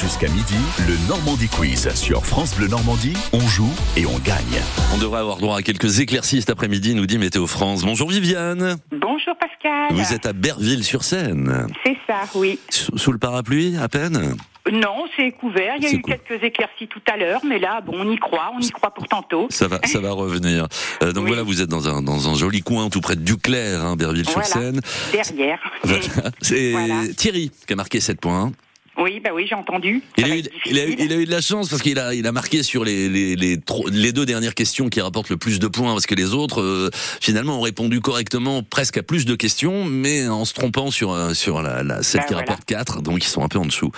Jusqu'à 0.00 0.28
midi, 0.28 0.54
le 0.88 0.96
Normandie 1.08 1.48
Quiz 1.48 1.90
sur 1.94 2.24
France 2.24 2.54
Bleu 2.54 2.68
Normandie. 2.68 3.12
On 3.34 3.46
joue 3.48 3.68
et 3.98 4.06
on 4.06 4.18
gagne. 4.20 4.62
On 4.94 4.98
devrait 4.98 5.20
avoir 5.20 5.36
droit 5.36 5.58
à 5.58 5.62
quelques 5.62 6.00
éclaircies 6.00 6.40
cet 6.40 6.48
après-midi, 6.48 6.94
nous 6.94 7.04
dit 7.04 7.18
Météo 7.18 7.46
France. 7.46 7.82
Bonjour 7.82 8.08
Viviane. 8.08 8.78
Bonjour 8.92 9.34
Pascal. 9.38 9.88
Vous 9.90 10.14
êtes 10.14 10.24
à 10.24 10.32
Berville-sur-Seine. 10.32 11.66
C'est 11.84 11.96
ça, 12.10 12.22
oui. 12.34 12.58
Sous, 12.70 12.98
sous 12.98 13.12
le 13.12 13.18
parapluie, 13.18 13.76
à 13.76 13.88
peine 13.88 14.34
Non, 14.72 15.04
c'est 15.16 15.30
couvert. 15.32 15.74
Il 15.78 15.84
y 15.84 15.86
a 15.86 15.92
eu 15.92 16.00
cool. 16.00 16.16
quelques 16.26 16.42
éclaircies 16.42 16.88
tout 16.88 17.00
à 17.12 17.16
l'heure, 17.16 17.40
mais 17.44 17.58
là, 17.58 17.80
bon, 17.80 17.92
on 17.96 18.10
y 18.10 18.18
croit, 18.18 18.50
on 18.54 18.60
y 18.60 18.70
croit 18.70 18.92
pour 18.92 19.06
tantôt. 19.06 19.46
ça 19.50 19.68
va, 19.68 19.80
ça 19.84 20.00
va 20.00 20.10
revenir. 20.12 20.66
Euh, 21.02 21.12
donc 21.12 21.26
voilà, 21.28 21.42
vous 21.42 21.60
êtes 21.60 21.68
dans 21.68 21.88
un, 21.88 22.02
dans 22.02 22.28
un 22.28 22.34
joli 22.34 22.62
coin 22.62 22.88
tout 22.88 23.00
près 23.00 23.16
de 23.16 23.22
Duclair, 23.22 23.84
hein, 23.84 23.96
Berville-sur-Seine. 23.96 24.80
Derrière. 25.12 25.60
Voilà. 25.84 26.02
C'est 26.42 26.72
Voilà. 26.72 27.02
Thierry 27.16 27.50
qui 27.66 27.72
a 27.72 27.76
marqué 27.76 28.00
7 28.00 28.20
points. 28.20 28.52
Oui, 28.98 29.20
bah 29.22 29.30
oui, 29.32 29.46
j'ai 29.48 29.54
entendu. 29.54 30.02
Il 30.18 30.24
a, 30.24 30.36
eu, 30.36 30.42
il, 30.66 30.78
a 30.78 30.84
eu, 30.86 30.96
il 30.98 31.12
a 31.12 31.16
eu 31.16 31.24
de 31.24 31.30
la 31.30 31.40
chance 31.40 31.68
parce 31.68 31.80
qu'il 31.80 31.98
a, 31.98 32.12
il 32.14 32.26
a 32.26 32.32
marqué 32.32 32.62
sur 32.62 32.84
les, 32.84 33.08
les, 33.08 33.34
les, 33.36 33.58
les 33.92 34.12
deux 34.12 34.26
dernières 34.26 34.54
questions 34.54 34.88
qui 34.88 35.00
rapportent 35.00 35.30
le 35.30 35.36
plus 35.36 35.58
de 35.58 35.68
points 35.68 35.92
parce 35.92 36.06
que 36.06 36.14
les 36.14 36.34
autres, 36.34 36.60
euh, 36.60 36.90
finalement, 37.20 37.58
ont 37.58 37.62
répondu 37.62 38.00
correctement 38.00 38.62
presque 38.62 38.98
à 38.98 39.02
plus 39.02 39.24
de 39.24 39.34
questions, 39.36 39.84
mais 39.84 40.28
en 40.28 40.44
se 40.44 40.52
trompant 40.54 40.90
sur, 40.90 41.12
euh, 41.12 41.32
sur 41.34 41.62
la, 41.62 41.82
la, 41.82 42.02
celle 42.02 42.20
Bah, 42.22 42.26
qui 42.26 42.32
voilà. 42.34 42.48
rapporte 42.50 42.64
4, 42.66 43.00
donc 43.00 43.24
ils 43.24 43.28
sont 43.28 43.42
un 43.42 43.48
peu 43.48 43.58
en 43.58 43.64
dessous. 43.64 43.90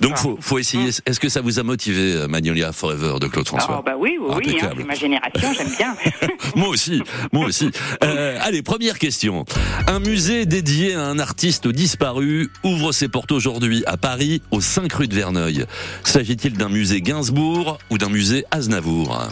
Donc 0.00 0.16
faut, 0.16 0.38
faut 0.40 0.58
essayer. 0.58 0.88
Est-ce 1.06 1.20
que 1.20 1.28
ça 1.28 1.40
vous 1.40 1.60
a 1.60 1.62
motivé, 1.62 2.14
euh, 2.14 2.26
Magnolia 2.26 2.72
Forever 2.72 3.14
de 3.20 3.28
Claude 3.28 3.46
François 3.46 3.76
Ah 3.78 3.82
bah 3.84 3.94
oui, 3.98 4.16
oui, 4.20 4.34
oui, 4.44 4.56
hein, 4.60 4.70
c'est 4.76 4.84
ma 4.84 4.94
génération, 4.94 5.52
j'aime 5.56 5.70
bien. 5.78 5.94
moi 6.56 6.68
aussi, 6.68 7.00
moi 7.32 7.46
aussi. 7.46 7.70
Euh, 8.02 8.38
allez, 8.40 8.62
première 8.62 8.98
question. 8.98 9.44
Un 9.86 10.00
musée 10.00 10.46
dédié 10.46 10.94
à 10.94 11.04
un 11.06 11.18
artiste 11.18 11.68
disparu 11.68 12.50
ouvre 12.64 12.92
ses 12.92 13.08
portes 13.08 13.30
aujourd'hui 13.30 13.84
à 13.86 13.96
Paris, 13.96 14.37
aux 14.50 14.60
5 14.60 14.92
rue 14.92 15.08
de 15.08 15.14
Verneuil. 15.14 15.64
S'agit-il 16.04 16.56
d'un 16.56 16.68
musée 16.68 17.00
Gainsbourg 17.00 17.78
ou 17.90 17.98
d'un 17.98 18.08
musée 18.08 18.44
Aznavour? 18.50 19.28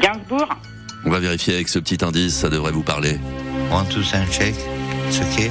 Gainsbourg 0.00 0.48
On 1.04 1.10
va 1.10 1.20
vérifier 1.20 1.54
avec 1.54 1.68
ce 1.68 1.78
petit 1.78 2.04
indice, 2.04 2.34
ça 2.34 2.48
devrait 2.48 2.72
vous 2.72 2.82
parler. 2.82 3.18
One, 3.70 3.86
two, 3.88 4.02
three, 4.02 4.26
check. 4.30 4.54
It's 5.08 5.20
okay. 5.20 5.50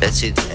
That's 0.00 0.22
it. 0.22 0.47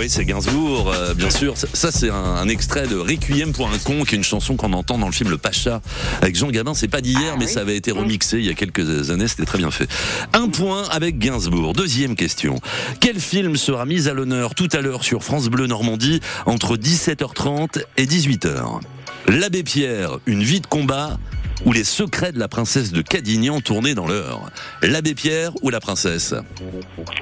Oui, 0.00 0.08
c'est 0.08 0.24
Gainsbourg, 0.24 0.90
euh, 0.90 1.12
bien 1.12 1.28
sûr. 1.28 1.54
Ça, 1.58 1.92
c'est 1.92 2.08
un, 2.08 2.14
un 2.14 2.48
extrait 2.48 2.86
de 2.86 2.96
Requiem 2.96 3.52
pour 3.52 3.68
un 3.68 3.76
con, 3.76 4.04
qui 4.04 4.14
est 4.14 4.18
une 4.18 4.24
chanson 4.24 4.56
qu'on 4.56 4.72
entend 4.72 4.96
dans 4.96 5.04
le 5.04 5.12
film 5.12 5.28
Le 5.28 5.36
Pacha 5.36 5.82
avec 6.22 6.36
Jean 6.36 6.50
Gabin. 6.50 6.72
C'est 6.72 6.88
pas 6.88 7.02
d'hier, 7.02 7.36
mais 7.38 7.46
ça 7.46 7.60
avait 7.60 7.76
été 7.76 7.92
remixé 7.92 8.38
il 8.38 8.46
y 8.46 8.48
a 8.48 8.54
quelques 8.54 9.10
années. 9.10 9.28
C'était 9.28 9.44
très 9.44 9.58
bien 9.58 9.70
fait. 9.70 9.90
Un 10.32 10.48
point 10.48 10.84
avec 10.88 11.18
Gainsbourg. 11.18 11.74
Deuxième 11.74 12.16
question. 12.16 12.58
Quel 13.00 13.20
film 13.20 13.56
sera 13.56 13.84
mis 13.84 14.08
à 14.08 14.14
l'honneur 14.14 14.54
tout 14.54 14.70
à 14.72 14.80
l'heure 14.80 15.04
sur 15.04 15.22
France 15.22 15.48
Bleu 15.48 15.66
Normandie 15.66 16.20
entre 16.46 16.78
17h30 16.78 17.84
et 17.98 18.06
18h 18.06 18.80
L'Abbé 19.28 19.62
Pierre, 19.62 20.18
une 20.24 20.42
vie 20.42 20.62
de 20.62 20.66
combat 20.66 21.18
ou 21.66 21.74
les 21.74 21.84
secrets 21.84 22.32
de 22.32 22.38
la 22.38 22.48
princesse 22.48 22.90
de 22.90 23.02
Cadignan 23.02 23.60
tournés 23.60 23.94
dans 23.94 24.06
l'heure? 24.06 24.50
L'abbé 24.80 25.14
Pierre 25.14 25.52
ou 25.60 25.68
la 25.68 25.80
princesse? 25.80 26.34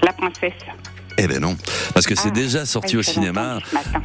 La 0.05 0.13
princesse. 0.13 0.53
Eh 1.19 1.27
ben 1.27 1.41
non, 1.41 1.57
parce 1.95 2.07
que 2.07 2.15
c'est 2.15 2.29
Ah, 2.29 2.31
déjà 2.31 2.65
sorti 2.67 2.97
au 2.97 3.03
cinéma, 3.03 3.59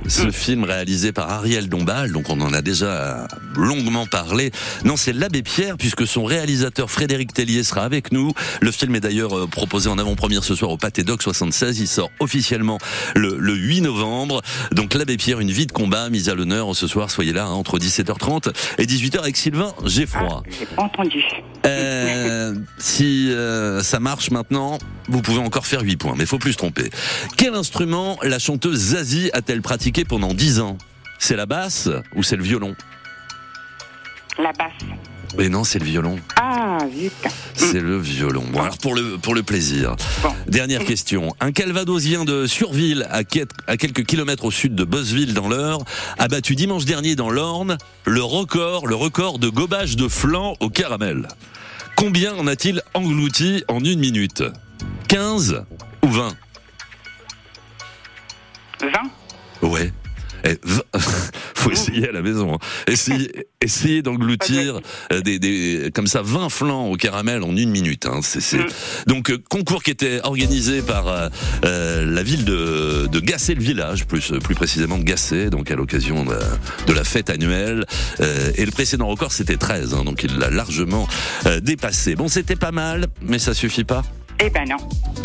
ce 0.08 0.32
film 0.32 0.64
réalisé 0.64 1.12
par 1.12 1.30
Ariel 1.30 1.70
Dombal, 1.70 2.12
donc 2.12 2.30
on 2.30 2.42
en 2.42 2.54
a 2.54 2.62
déjà 2.62 3.28
longuement 3.56 4.06
parlé. 4.08 4.52
Non, 4.84 4.98
c'est 4.98 5.14
l'abbé 5.14 5.44
Pierre, 5.44 5.78
puisque 5.78 6.08
son 6.08 6.24
réalisateur 6.24 6.90
Frédéric 6.90 7.34
Tellier 7.34 7.64
sera 7.64 7.84
avec 7.84 8.12
nous. 8.12 8.34
Le 8.62 8.72
film 8.72 8.96
est 8.96 9.00
d'ailleurs 9.00 9.38
euh, 9.38 9.48
proposé 9.48 9.90
en 9.90 9.98
avant-première 9.98 10.44
ce 10.44 10.56
soir 10.56 10.72
au 10.72 10.78
Pâté 10.78 11.04
Doc 11.04 11.22
76. 11.22 11.80
Il 11.80 11.88
sort 11.88 12.10
officiellement 12.20 12.80
le, 13.16 13.38
le 13.40 13.54
8 13.56 13.82
novembre. 13.82 14.42
Donc 14.72 14.94
l'abbé 14.94 15.18
Pierre, 15.18 15.40
une 15.40 15.52
vie 15.52 15.68
de 15.68 15.72
combat 15.72 16.10
mise 16.10 16.30
à 16.30 16.36
l'honneur 16.36 16.76
ce 16.76 16.88
soir. 16.88 17.12
Soyez 17.12 17.34
là 17.34 17.46
hein, 17.46 17.52
entre 17.52 17.78
17h30 17.78 18.52
et 18.80 18.86
18h 18.86 19.20
avec 19.20 19.38
Sylvain 19.38 19.74
Geffroy. 19.86 20.44
J'ai 20.60 20.66
pas 20.66 20.84
entendu. 20.84 21.24
Euh, 21.66 22.56
si 22.78 23.32
euh, 23.32 23.82
ça 23.82 24.00
marche 24.00 24.32
maintenant, 24.32 24.78
vous 25.08 25.22
pouvez 25.22 25.40
encore 25.40 25.66
faire 25.66 25.82
8 25.82 25.98
points, 25.98 26.14
mais 26.18 26.26
faut 26.26 26.40
plus 26.40 26.54
se 26.54 26.58
tromper. 26.58 26.90
Quel 27.38 27.56
instrument 27.56 28.18
la 28.24 28.40
chanteuse 28.40 28.78
Zazie 28.80 29.30
a-t-elle 29.34 29.62
pratiqué 29.62 30.06
pendant 30.06 30.34
10 30.34 30.60
ans? 30.60 30.78
C'est 31.20 31.36
la 31.36 31.46
basse 31.46 31.90
ou 32.16 32.24
c'est 32.24 32.36
le 32.36 32.44
violon? 32.44 32.76
La 34.38 34.52
basse. 34.54 34.72
Mais 35.38 35.50
non, 35.50 35.64
c'est 35.64 35.80
le 35.80 35.86
violon. 35.86 36.20
Ah, 36.36 36.78
zut. 36.96 37.12
C'est 37.56 37.80
le 37.80 37.98
violon. 37.98 38.44
Bon, 38.52 38.62
alors 38.62 38.78
pour 38.78 38.94
le, 38.94 39.18
pour 39.18 39.34
le 39.34 39.42
plaisir. 39.42 39.96
Dernière 40.48 40.84
question. 40.86 41.34
Un 41.40 41.52
calvadosien 41.52 42.24
de 42.24 42.46
Surville, 42.46 43.08
à, 43.10 43.24
quel- 43.24 43.48
à 43.68 43.78
quelques 43.78 44.06
kilomètres 44.06 44.46
au 44.46 44.52
sud 44.52 44.76
de 44.76 44.84
Bosseville 44.84 45.34
dans 45.34 45.50
l'Eure, 45.50 45.80
a 46.20 46.28
battu 46.28 46.56
dimanche 46.56 46.86
dernier 46.86 47.16
dans 47.16 47.32
l'Orne 47.32 47.78
le 48.06 48.22
record, 48.24 48.86
le 48.86 48.94
record 48.96 49.40
de 49.40 49.50
gobage 49.50 49.96
de 49.96 50.08
flan 50.08 50.56
au 50.60 50.70
caramel. 50.70 51.28
Combien 51.96 52.36
en 52.36 52.46
a-t-il 52.46 52.84
englouti 52.94 53.64
en 53.68 53.84
une 53.84 54.00
minute? 54.00 54.44
15 55.08 55.64
ou 56.04 56.10
20 56.10 56.30
20 59.62 59.68
Ouais. 59.70 59.92
Eh, 60.46 60.58
faut 61.56 61.72
essayer 61.72 62.10
à 62.10 62.12
la 62.12 62.22
maison. 62.22 62.56
hein. 62.56 62.58
Essayez, 62.88 63.32
essayez 63.62 64.02
d'engloutir 64.02 64.82
euh, 65.14 65.22
des, 65.22 65.40
des, 65.40 65.90
comme 65.96 66.06
ça 66.08 66.22
20 66.22 66.50
flancs 66.50 66.88
au 66.92 66.98
caramel 66.98 67.44
en 67.44 67.56
une 67.56 67.70
minute. 67.70 68.06
Hein. 68.08 68.20
C'est, 68.22 68.42
c'est- 68.42 68.58
Donc 69.08 69.32
euh, 69.32 69.38
concours 69.50 69.84
qui 69.84 69.92
était 69.92 70.20
organisé 70.24 70.82
par 70.82 71.08
euh, 71.08 71.30
euh, 71.64 72.06
la 72.06 72.24
ville 72.24 72.44
de, 72.44 73.08
de 73.10 73.20
Gassé 73.22 73.56
le 73.56 73.62
village, 73.64 74.06
plus 74.06 74.34
plus 74.44 74.54
précisément 74.56 74.98
de 74.98 75.04
Gassé, 75.04 75.50
donc 75.50 75.72
à 75.72 75.76
l'occasion 75.76 76.26
de, 76.26 76.36
de 76.88 76.94
la 76.94 77.06
fête 77.06 77.30
annuelle. 77.30 77.86
Euh, 78.20 78.52
et 78.58 78.66
le 78.66 78.72
précédent 78.72 79.08
record 79.08 79.32
c'était 79.32 79.56
13, 79.56 79.94
hein, 79.94 80.04
donc 80.04 80.24
il 80.26 80.38
l'a 80.40 80.50
largement 80.50 81.08
euh, 81.46 81.62
dépassé. 81.62 82.16
Bon, 82.16 82.28
c'était 82.28 82.58
pas 82.58 82.74
mal, 82.74 83.06
mais 83.22 83.40
ça 83.40 83.54
suffit 83.54 83.86
pas. 83.86 84.04
Eh 84.40 84.50
ben 84.50 84.66
non. 84.70 84.78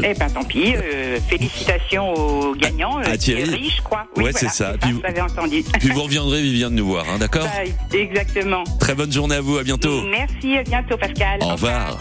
Eh 0.05 0.15
ben 0.15 0.31
tant 0.31 0.45
pis. 0.45 0.75
euh, 0.77 1.19
félicitations 1.29 2.13
aux 2.15 2.55
gagnants. 2.55 2.99
À 2.99 3.17
Thierry. 3.17 3.45
Thierry, 3.45 3.73
je 3.77 3.83
crois. 3.83 4.07
Ouais, 4.17 4.31
c'est 4.35 4.49
ça. 4.51 4.75
Puis 4.81 4.93
vous- 4.93 5.01
vous 5.01 5.07
avez 5.07 5.21
entendu. 5.21 5.63
Puis 5.81 5.89
vous 5.89 6.03
reviendrez, 6.03 6.41
Viviane, 6.43 6.75
nous 6.75 6.87
voir, 6.87 7.05
hein, 7.13 7.19
d'accord 7.19 7.45
Bah, 7.45 7.97
exactement. 7.99 8.65
Très 8.79 8.95
bonne 8.95 9.11
journée 9.13 9.37
à 9.37 9.41
vous, 9.41 9.59
à 9.59 9.63
bientôt. 9.65 10.03
Merci, 10.09 10.57
à 10.57 10.63
bientôt 10.63 10.97
Pascal. 10.97 11.41
Au 11.43 11.49
revoir. 11.49 11.99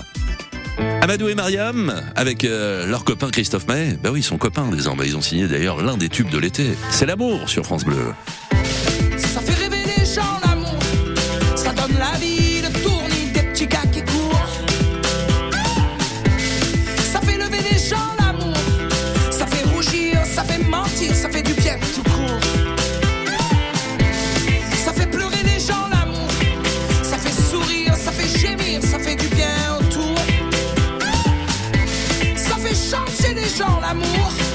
Amadou 1.02 1.28
et 1.28 1.34
Mariam, 1.36 1.92
avec 2.16 2.44
euh, 2.44 2.86
leur 2.86 3.04
copain 3.04 3.30
Christophe 3.32 3.68
Maé. 3.68 3.98
Bah 4.04 4.10
oui, 4.14 4.20
ils 4.20 4.24
sont 4.24 4.38
copains 4.38 4.68
désormais. 4.70 5.08
Ils 5.08 5.18
ont 5.18 5.22
signé 5.22 5.48
d'ailleurs 5.48 5.82
l'un 5.82 5.98
des 5.98 6.10
tubes 6.10 6.30
de 6.30 6.38
l'été. 6.38 6.68
C'est 6.92 7.08
l'amour 7.08 7.50
sur 7.50 7.66
France 7.66 7.84
Bleu. 7.84 8.14
Ça 9.18 9.42
fait 9.42 9.54
rêver 9.64 9.84
les 9.98 10.06
gens 10.06 10.22
gens 33.58 33.80
l'amour, 33.82 34.47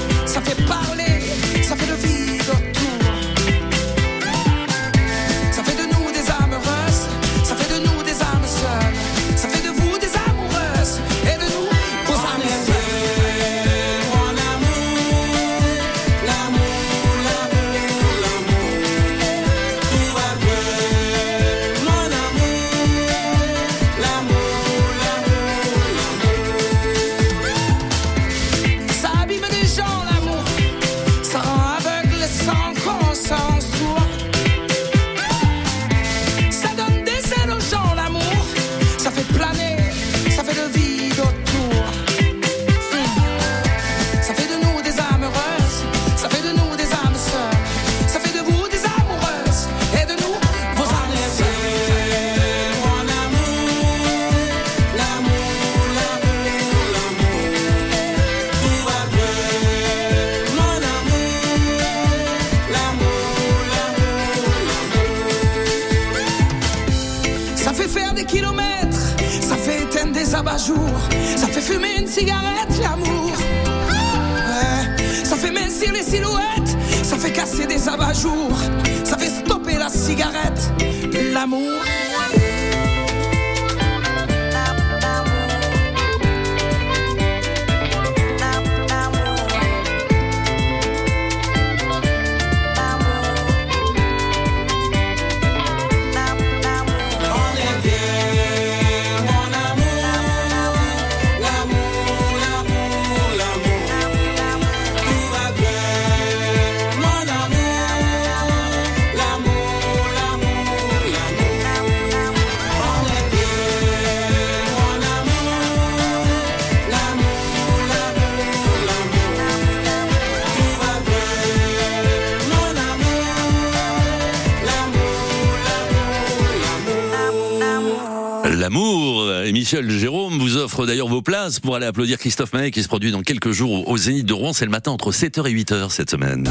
et 129.45 129.51
Michel 129.51 129.89
Jérôme 129.89 130.37
vous 130.37 130.57
offre 130.57 130.85
d'ailleurs 130.85 131.07
vos 131.07 131.21
places 131.21 131.59
pour 131.59 131.75
aller 131.75 131.85
applaudir 131.85 132.17
Christophe 132.17 132.53
Maé 132.53 132.71
qui 132.71 132.83
se 132.83 132.87
produit 132.87 133.11
dans 133.11 133.21
quelques 133.21 133.51
jours 133.51 133.87
au 133.87 133.97
Zénith 133.97 134.25
de 134.25 134.33
Rouen. 134.33 134.53
C'est 134.53 134.65
le 134.65 134.71
matin 134.71 134.91
entre 134.91 135.11
7h 135.11 135.47
et 135.47 135.53
8h 135.53 135.89
cette 135.89 136.09
semaine. 136.09 136.49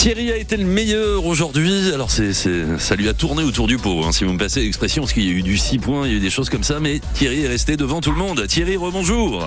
Thierry 0.00 0.32
a 0.32 0.36
été 0.38 0.56
le 0.56 0.64
meilleur 0.64 1.26
aujourd'hui. 1.26 1.92
Alors 1.92 2.10
c'est, 2.10 2.32
ça 2.32 2.96
lui 2.96 3.06
a 3.10 3.12
tourné 3.12 3.42
autour 3.42 3.66
du 3.66 3.76
pot, 3.76 4.02
hein, 4.02 4.12
si 4.12 4.24
vous 4.24 4.32
me 4.32 4.38
passez 4.38 4.62
l'expression, 4.62 5.02
parce 5.02 5.12
qu'il 5.12 5.24
y 5.24 5.28
a 5.28 5.32
eu 5.32 5.42
du 5.42 5.58
6 5.58 5.78
points, 5.78 6.06
il 6.06 6.10
y 6.12 6.14
a 6.14 6.16
eu 6.16 6.20
des 6.20 6.30
choses 6.30 6.48
comme 6.48 6.62
ça, 6.62 6.80
mais 6.80 7.00
Thierry 7.12 7.44
est 7.44 7.48
resté 7.48 7.76
devant 7.76 8.00
tout 8.00 8.10
le 8.10 8.16
monde. 8.16 8.46
Thierry, 8.46 8.78
rebonjour. 8.78 9.46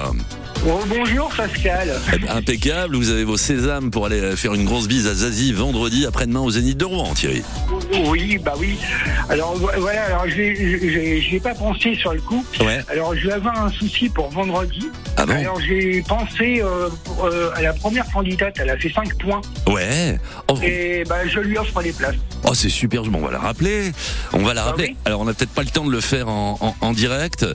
Oh, 0.67 0.79
bonjour 0.87 1.27
Pascal. 1.35 1.91
Eh 2.13 2.19
ben, 2.19 2.29
Impeccable, 2.29 2.95
vous 2.95 3.09
avez 3.09 3.23
vos 3.23 3.35
sésames 3.35 3.89
pour 3.89 4.05
aller 4.05 4.35
faire 4.35 4.53
une 4.53 4.63
grosse 4.63 4.87
bise 4.87 5.07
à 5.07 5.15
Zazie 5.15 5.53
vendredi 5.53 6.05
après-demain 6.05 6.41
au 6.41 6.51
Zénith 6.51 6.77
de 6.77 6.85
Rouen, 6.85 7.15
Thierry. 7.15 7.41
Oui, 8.05 8.37
bah 8.37 8.53
oui. 8.59 8.77
Alors 9.29 9.55
vo- 9.55 9.71
voilà, 9.79 10.03
alors 10.05 10.25
j'ai 10.27 11.21
j'ai 11.27 11.39
pas 11.39 11.55
pensé 11.55 11.95
sur 11.95 12.13
le 12.13 12.21
coup. 12.21 12.45
Ouais. 12.61 12.79
Alors 12.89 13.15
je 13.15 13.25
vais 13.27 13.33
avoir 13.33 13.65
un 13.65 13.71
souci 13.71 14.07
pour 14.07 14.29
vendredi. 14.29 14.87
Ah 15.17 15.25
bon? 15.25 15.33
Alors 15.33 15.59
j'ai 15.59 16.01
pensé 16.07 16.61
euh, 16.61 16.89
pour, 17.03 17.25
euh, 17.25 17.49
à 17.55 17.61
la 17.61 17.73
première 17.73 18.05
candidate, 18.11 18.55
elle 18.59 18.69
a 18.69 18.77
fait 18.77 18.91
5 18.93 19.17
points. 19.17 19.41
Ouais. 19.67 20.17
Oh, 20.49 20.57
Et 20.61 21.03
bah 21.07 21.25
je 21.25 21.39
lui 21.39 21.57
offre 21.57 21.81
les 21.81 21.93
places. 21.93 22.15
oh, 22.43 22.53
c'est 22.53 22.67
super, 22.69 23.01
bon, 23.03 23.19
on 23.19 23.25
va 23.25 23.31
la 23.31 23.39
rappeler. 23.39 23.93
On 24.33 24.43
va 24.43 24.53
la 24.53 24.63
rappeler. 24.65 24.95
Alors 25.05 25.21
on 25.21 25.25
n'a 25.25 25.33
peut-être 25.33 25.51
pas 25.53 25.63
le 25.63 25.69
temps 25.69 25.85
de 25.85 25.91
le 25.91 26.01
faire 26.01 26.27
en, 26.27 26.57
en- 26.59 26.75
en 26.85 26.91
direct. 26.91 27.45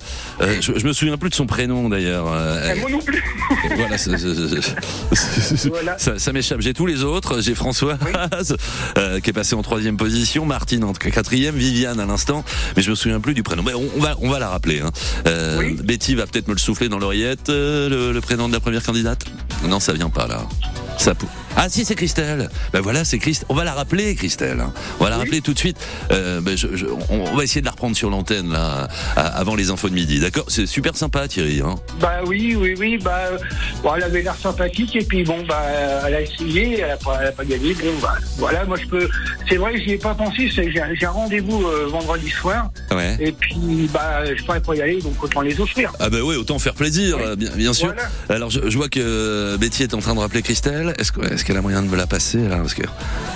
Euh, 0.40 0.56
je, 0.62 0.72
je 0.78 0.86
me 0.86 0.92
souviens 0.94 1.18
plus 1.18 1.28
de 1.28 1.34
son 1.34 1.46
prénom 1.46 1.90
d'ailleurs. 1.90 2.24
Euh, 2.28 2.72
Eh, 2.74 2.80
moi 2.80 2.90
non 2.90 2.98
plus. 3.00 3.22
voilà, 3.76 3.98
ça, 5.98 6.18
ça 6.18 6.32
m'échappe. 6.32 6.60
J'ai 6.60 6.74
tous 6.74 6.86
les 6.86 7.04
autres. 7.04 7.40
J'ai 7.42 7.54
Françoise 7.54 7.98
euh, 8.96 9.20
qui 9.20 9.30
est 9.30 9.34
passée 9.34 9.54
en 9.54 9.62
troisième 9.62 9.96
position, 9.96 10.44
Martine 10.46 10.84
en 10.84 10.92
quatrième, 10.92 11.54
Viviane 11.56 12.00
à 12.00 12.06
l'instant, 12.06 12.44
mais 12.76 12.82
je 12.82 12.90
me 12.90 12.94
souviens 12.94 13.20
plus 13.20 13.34
du 13.34 13.42
prénom. 13.42 13.62
Mais 13.62 13.74
on, 13.74 13.84
on 13.96 14.00
va, 14.00 14.14
on 14.20 14.30
va 14.30 14.38
la 14.38 14.48
rappeler. 14.48 14.80
Hein. 14.80 14.90
Euh, 15.26 15.74
Betty 15.84 16.14
va 16.14 16.26
peut-être 16.26 16.48
me 16.48 16.54
le 16.54 16.58
souffler 16.58 16.88
dans 16.88 16.98
l'oreillette. 16.98 17.50
euh, 17.50 17.88
le, 17.88 18.12
le 18.12 18.20
prénom 18.20 18.48
de 18.48 18.52
la 18.54 18.60
première 18.60 18.82
candidate 18.82 19.24
Non, 19.68 19.78
ça 19.80 19.92
vient 19.92 20.10
pas 20.10 20.26
là. 20.26 20.42
Ça 20.98 21.14
pou- 21.14 21.28
ah 21.56 21.68
si 21.68 21.84
c'est 21.84 21.94
Christelle. 21.94 22.48
Ben 22.72 22.80
voilà 22.80 23.04
c'est 23.04 23.18
Christelle. 23.18 23.46
On 23.48 23.54
va 23.54 23.64
la 23.64 23.72
rappeler 23.74 24.14
Christelle. 24.14 24.60
hein. 24.60 24.72
On 25.00 25.04
va 25.04 25.10
la 25.10 25.18
rappeler 25.18 25.40
tout 25.40 25.54
de 25.54 25.58
suite. 25.58 25.76
Euh, 26.10 26.40
ben, 26.40 26.56
je- 26.56 26.74
je- 26.76 26.86
on, 26.86 27.24
on 27.32 27.36
va 27.36 27.44
essayer 27.44 27.60
de 27.60 27.66
la 27.66 27.72
reprendre 27.78 27.96
sur 27.96 28.10
l'antenne 28.10 28.52
là 28.52 28.88
avant 29.14 29.54
les 29.54 29.70
infos 29.70 29.88
de 29.88 29.94
midi. 29.94 30.18
D'accord 30.18 30.46
C'est 30.48 30.66
super 30.66 30.96
sympa 30.96 31.28
Thierry. 31.28 31.62
Hein. 31.64 31.76
Bah 32.00 32.22
oui, 32.26 32.56
oui, 32.58 32.74
oui. 32.76 32.98
Bah, 32.98 33.20
euh, 33.30 33.38
bon, 33.84 33.94
elle 33.94 34.02
avait 34.02 34.22
l'air 34.22 34.34
sympathique 34.34 34.96
et 34.96 35.04
puis 35.04 35.22
bon, 35.22 35.44
bah, 35.48 35.62
elle 36.04 36.14
a 36.14 36.20
essayé, 36.22 36.80
elle 36.80 36.90
a 36.90 36.96
pas, 36.96 37.18
elle 37.20 37.28
a 37.28 37.32
pas 37.32 37.44
gagné. 37.44 37.74
Bon, 37.74 37.92
bah, 38.02 38.14
voilà, 38.36 38.64
moi 38.64 38.76
je 38.82 38.88
peux. 38.88 39.08
C'est 39.48 39.56
vrai, 39.56 39.80
j'y 39.80 39.92
ai 39.92 39.98
pas 39.98 40.12
pensé. 40.14 40.50
J'ai 40.50 41.06
un 41.06 41.10
rendez-vous 41.10 41.64
euh, 41.68 41.86
vendredi 41.88 42.28
soir. 42.30 42.70
Ouais. 42.90 43.16
Et 43.20 43.30
puis, 43.30 43.88
bah, 43.92 44.24
je 44.34 44.42
pourrais 44.42 44.60
pas 44.60 44.74
y 44.74 44.82
aller, 44.82 45.00
donc 45.00 45.22
autant 45.22 45.42
les 45.42 45.60
offrir. 45.60 45.92
Ah 46.00 46.10
bah 46.10 46.18
oui, 46.24 46.34
autant 46.34 46.58
faire 46.58 46.74
plaisir, 46.74 47.16
euh, 47.18 47.36
bien, 47.36 47.50
bien 47.54 47.72
sûr. 47.72 47.86
Voilà. 47.94 48.10
Alors 48.28 48.50
je, 48.50 48.68
je 48.68 48.76
vois 48.76 48.88
que 48.88 49.56
Betty 49.56 49.84
est 49.84 49.94
en 49.94 50.00
train 50.00 50.16
de 50.16 50.20
rappeler 50.20 50.42
Christelle. 50.42 50.94
Est-ce 50.98 51.12
est-ce 51.32 51.44
qu'elle 51.44 51.56
a 51.56 51.62
moyen 51.62 51.82
de 51.82 51.88
me 51.88 51.96
la 51.96 52.08
passer 52.08 52.38
là? 52.38 52.56
Parce 52.56 52.74
que 52.74 52.82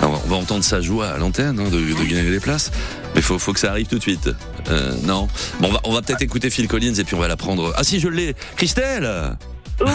on 0.01 0.09
va 0.09 0.35
entendre 0.35 0.63
sa 0.65 0.81
joie 0.81 1.07
à 1.07 1.17
l'antenne 1.17 1.59
hein, 1.59 1.69
de, 1.69 1.77
de 1.79 2.03
gagner 2.03 2.29
les 2.29 2.39
places. 2.41 2.71
Mais 3.15 3.21
faut, 3.21 3.37
faut 3.39 3.53
que 3.53 3.59
ça 3.59 3.71
arrive 3.71 3.87
tout 3.87 3.97
de 3.97 4.01
suite. 4.01 4.29
Euh, 4.69 4.93
non. 5.03 5.27
Bon, 5.59 5.67
on 5.69 5.71
va, 5.71 5.79
on 5.83 5.93
va 5.93 6.01
peut-être 6.01 6.21
écouter 6.21 6.49
Phil 6.49 6.67
Collins 6.67 6.93
et 6.95 7.03
puis 7.03 7.15
on 7.15 7.19
va 7.19 7.27
la 7.27 7.37
prendre. 7.37 7.73
Ah 7.75 7.83
si, 7.83 7.99
je 7.99 8.07
l'ai. 8.07 8.33
Christelle. 8.55 9.09
Oui, 9.81 9.91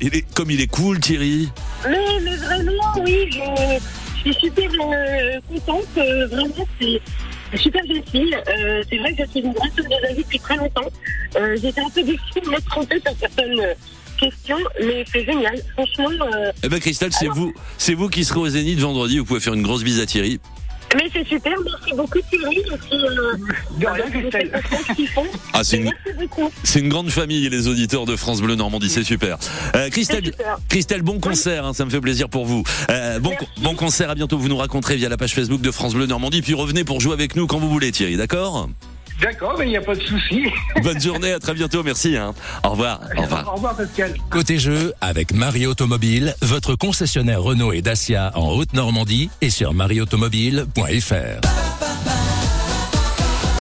il 0.00 0.14
est, 0.16 0.34
comme 0.34 0.50
il 0.50 0.60
est 0.60 0.66
cool, 0.66 0.98
Thierry. 1.00 1.48
mais, 1.88 1.96
mais 2.22 2.36
vraiment, 2.36 2.92
oui, 3.04 3.30
je, 3.30 3.78
je 4.26 4.32
suis 4.32 4.40
super 4.46 4.70
euh, 4.80 5.40
contente. 5.48 5.84
euh, 5.98 6.26
vraiment, 6.26 6.66
c'est 6.80 7.00
super 7.58 7.80
gentil. 7.86 8.34
Euh, 8.34 8.82
c'est 8.90 8.98
vrai 8.98 9.14
que 9.14 9.24
je 9.24 9.30
suis 9.30 9.40
une 9.40 9.52
grande 9.52 9.70
de 9.76 9.82
David 10.02 10.18
depuis 10.24 10.40
très 10.40 10.56
longtemps. 10.56 10.90
Euh, 11.36 11.56
J'étais 11.60 11.80
un 11.80 11.90
peu 11.90 12.02
déçue 12.02 12.40
de 12.44 12.50
m'être 12.50 12.66
trompée 12.66 13.00
sur 13.06 13.14
certaines 13.18 13.60
euh, 13.60 13.74
questions, 14.20 14.58
mais 14.80 15.04
c'est 15.12 15.24
génial. 15.24 15.56
Franchement, 15.74 16.26
euh, 16.34 16.52
Eh 16.64 16.68
ben 16.68 16.80
Christelle, 16.80 17.12
c'est 17.12 17.28
vous, 17.28 17.52
c'est 17.78 17.94
vous 17.94 18.08
qui 18.08 18.24
serez 18.24 18.40
au 18.40 18.48
Zénith 18.48 18.80
vendredi. 18.80 19.18
Vous 19.18 19.24
pouvez 19.24 19.40
faire 19.40 19.54
une 19.54 19.62
grosse 19.62 19.84
bise 19.84 20.00
à 20.00 20.06
Thierry. 20.06 20.40
Mais 20.96 21.08
c'est 21.12 21.26
super. 21.26 21.52
Merci 21.64 21.94
beaucoup, 21.96 22.18
Thierry. 22.30 22.62
Euh, 22.92 23.36
De 23.78 23.86
rien, 23.86 24.10
Christelle. 24.10 24.62
ce 24.88 24.92
qu'ils 24.94 25.08
font. 25.08 25.26
Ah, 25.52 25.64
c'est 25.64 25.78
une, 25.78 25.84
Merci 25.84 26.18
beaucoup. 26.18 26.50
c'est 26.62 26.80
une 26.80 26.88
grande 26.88 27.10
famille, 27.10 27.48
les 27.48 27.68
auditeurs 27.68 28.04
de 28.06 28.16
France 28.16 28.40
Bleu 28.40 28.54
Normandie, 28.56 28.88
c'est 28.90 29.04
super. 29.04 29.38
Euh, 29.76 29.88
Christelle, 29.90 30.20
C'est 30.24 30.30
super. 30.32 30.58
Christelle, 30.68 31.02
bon 31.02 31.20
concert, 31.20 31.64
hein, 31.64 31.72
ça 31.74 31.84
me 31.84 31.90
fait 31.90 32.00
plaisir 32.00 32.28
pour 32.28 32.44
vous. 32.46 32.62
Euh, 32.90 33.18
bon, 33.18 33.32
bon 33.62 33.74
concert, 33.74 34.10
à 34.10 34.14
bientôt. 34.14 34.38
Vous 34.38 34.48
nous 34.48 34.56
raconterez 34.56 34.96
via 34.96 35.08
la 35.08 35.16
page 35.16 35.34
Facebook 35.34 35.60
de 35.60 35.70
France 35.70 35.94
Bleu 35.94 36.06
Normandie, 36.06 36.42
puis 36.42 36.54
revenez 36.54 36.84
pour 36.84 37.00
jouer 37.00 37.12
avec 37.14 37.36
nous 37.36 37.46
quand 37.46 37.58
vous 37.58 37.70
voulez, 37.70 37.92
Thierry, 37.92 38.16
d'accord? 38.16 38.68
D'accord, 39.20 39.54
mais 39.58 39.66
il 39.66 39.70
n'y 39.70 39.76
a 39.76 39.80
pas 39.82 39.94
de 39.94 40.02
souci. 40.02 40.44
Bonne 40.82 41.00
journée, 41.00 41.32
à 41.32 41.38
très 41.38 41.54
bientôt, 41.54 41.82
merci. 41.82 42.16
hein. 42.16 42.34
Au 42.64 42.70
revoir. 42.70 43.00
Au 43.16 43.22
revoir. 43.22 43.48
Au 43.48 43.54
revoir, 43.56 43.76
Pascal. 43.76 44.14
Côté 44.30 44.58
jeu, 44.58 44.92
avec 45.00 45.32
Marie 45.32 45.66
Automobile, 45.66 46.34
votre 46.42 46.74
concessionnaire 46.74 47.42
Renault 47.42 47.72
et 47.72 47.82
Dacia 47.82 48.32
en 48.34 48.50
Haute-Normandie 48.50 49.30
et 49.40 49.50
sur 49.50 49.74
marieautomobile.fr. 49.74 52.23